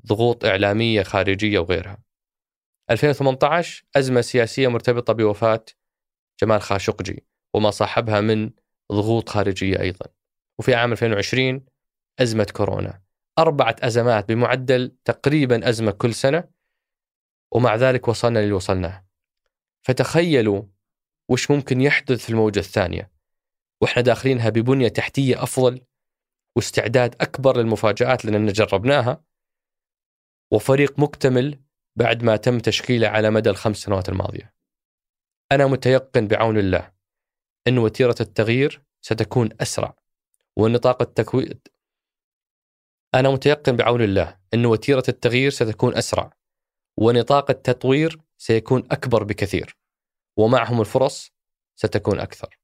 ضغوط 0.06 0.44
إعلامية 0.44 1.02
خارجية 1.02 1.58
وغيرها. 1.58 1.98
2018 2.90 3.84
أزمة 3.96 4.20
سياسية 4.20 4.68
مرتبطة 4.68 5.12
بوفاة 5.12 5.64
جمال 6.42 6.62
خاشقجي. 6.62 7.33
وما 7.54 7.70
صاحبها 7.70 8.20
من 8.20 8.50
ضغوط 8.92 9.28
خارجية 9.28 9.80
أيضا. 9.80 10.06
وفي 10.58 10.74
عام 10.74 10.92
2020 10.92 11.64
أزمة 12.20 12.46
كورونا. 12.52 13.02
أربعة 13.38 13.76
أزمات 13.80 14.28
بمعدل 14.28 14.96
تقريبا 15.04 15.68
أزمة 15.68 15.90
كل 15.90 16.14
سنة 16.14 16.44
ومع 17.52 17.76
ذلك 17.76 18.08
وصلنا 18.08 18.40
اللي 18.40 18.52
وصلناه. 18.52 19.06
فتخيلوا 19.82 20.62
وش 21.28 21.50
ممكن 21.50 21.80
يحدث 21.80 22.24
في 22.24 22.30
الموجة 22.30 22.58
الثانية. 22.58 23.10
وإحنا 23.80 24.02
داخلينها 24.02 24.48
ببنية 24.48 24.88
تحتية 24.88 25.42
أفضل 25.42 25.80
واستعداد 26.56 27.14
أكبر 27.20 27.56
للمفاجآت 27.56 28.24
لأننا 28.24 28.52
جربناها. 28.52 29.24
وفريق 30.50 30.98
مكتمل 30.98 31.60
بعد 31.96 32.22
ما 32.22 32.36
تم 32.36 32.58
تشكيله 32.58 33.08
على 33.08 33.30
مدى 33.30 33.50
الخمس 33.50 33.76
سنوات 33.76 34.08
الماضية. 34.08 34.54
أنا 35.52 35.66
متيقن 35.66 36.28
بعون 36.28 36.58
الله. 36.58 36.93
أن 37.68 37.78
وتيرة 37.78 38.14
التغيير 38.20 38.82
ستكون 39.00 39.48
أسرع 39.60 39.96
ونطاق 40.56 41.02
التكوين 41.02 41.60
أنا 43.14 43.30
متيقن 43.30 43.76
بعون 43.76 44.02
الله 44.02 44.38
أن 44.54 44.66
وتيرة 44.66 45.02
التغيير 45.08 45.50
ستكون 45.50 45.94
أسرع 45.96 46.32
ونطاق 46.96 47.50
التطوير 47.50 48.20
سيكون 48.38 48.82
أكبر 48.90 49.24
بكثير 49.24 49.76
ومعهم 50.36 50.80
الفرص 50.80 51.32
ستكون 51.76 52.20
أكثر. 52.20 52.58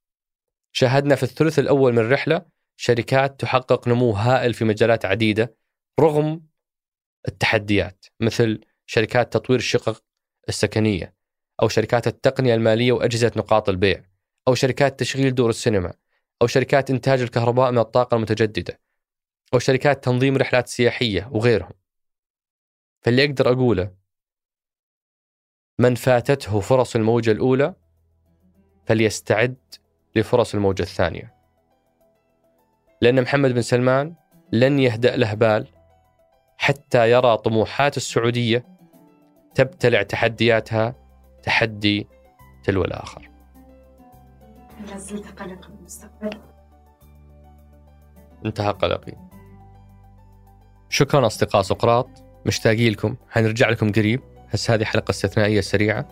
شاهدنا 0.72 1.14
في 1.14 1.22
الثلث 1.22 1.58
الأول 1.58 1.92
من 1.92 1.98
الرحلة 1.98 2.46
شركات 2.76 3.40
تحقق 3.40 3.88
نمو 3.88 4.10
هائل 4.10 4.54
في 4.54 4.64
مجالات 4.64 5.04
عديدة 5.04 5.56
رغم 6.00 6.46
التحديات 7.28 8.06
مثل 8.20 8.60
شركات 8.86 9.32
تطوير 9.32 9.58
الشقق 9.58 10.02
السكنية 10.48 11.14
أو 11.62 11.68
شركات 11.68 12.06
التقنية 12.06 12.54
المالية 12.54 12.92
وأجهزة 12.92 13.32
نقاط 13.36 13.68
البيع. 13.68 14.09
أو 14.50 14.54
شركات 14.54 15.00
تشغيل 15.00 15.34
دور 15.34 15.50
السينما 15.50 15.92
أو 16.42 16.46
شركات 16.46 16.90
إنتاج 16.90 17.20
الكهرباء 17.20 17.70
من 17.70 17.78
الطاقة 17.78 18.14
المتجددة 18.14 18.80
أو 19.54 19.58
شركات 19.58 20.04
تنظيم 20.04 20.36
رحلات 20.36 20.68
سياحية 20.68 21.28
وغيرهم. 21.32 21.72
فاللي 23.02 23.24
أقدر 23.24 23.52
أقوله 23.52 23.94
من 25.78 25.94
فاتته 25.94 26.60
فرص 26.60 26.96
الموجة 26.96 27.30
الأولى 27.30 27.74
فليستعد 28.86 29.56
لفرص 30.16 30.54
الموجة 30.54 30.82
الثانية. 30.82 31.34
لأن 33.02 33.22
محمد 33.22 33.50
بن 33.52 33.62
سلمان 33.62 34.14
لن 34.52 34.78
يهدأ 34.78 35.16
له 35.16 35.34
بال 35.34 35.66
حتى 36.58 37.10
يرى 37.10 37.36
طموحات 37.36 37.96
السعودية 37.96 38.66
تبتلع 39.54 40.02
تحدياتها 40.02 40.94
تحدي 41.42 42.08
تلو 42.64 42.84
الآخر. 42.84 43.29
لا 44.86 44.98
زلت 44.98 45.40
قلق 45.40 45.66
المستقبل. 45.66 46.30
انتهى 48.46 48.72
قلقي. 48.72 49.12
شكرا 50.88 51.26
أصدقاء 51.26 51.62
سقراط. 51.62 52.08
مشتاقين 52.46 52.92
لكم. 52.92 53.16
حنرجع 53.30 53.68
لكم 53.68 53.92
قريب. 53.92 54.20
بس 54.52 54.70
هذه 54.70 54.84
حلقة 54.84 55.10
استثنائية 55.10 55.60
سريعة. 55.60 56.08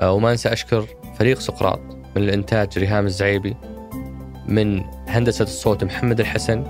آه، 0.00 0.12
وما 0.12 0.32
أنسى 0.32 0.52
أشكر 0.52 0.86
فريق 1.18 1.38
سقراط 1.38 1.80
من 2.16 2.22
الإنتاج 2.22 2.78
ريهام 2.78 3.06
الزعيبي 3.06 3.56
من 4.48 4.84
هندسة 5.08 5.42
الصوت 5.42 5.84
محمد 5.84 6.20
الحسن 6.20 6.64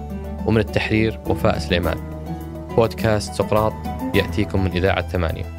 ومن 0.47 0.59
التحرير 0.59 1.21
وفاء 1.27 1.59
سليمان. 1.59 1.99
بودكاست 2.77 3.35
سقراط 3.35 3.73
يأتيكم 4.15 4.65
من 4.65 4.71
إذاعة 4.71 5.09
ثمانية. 5.09 5.56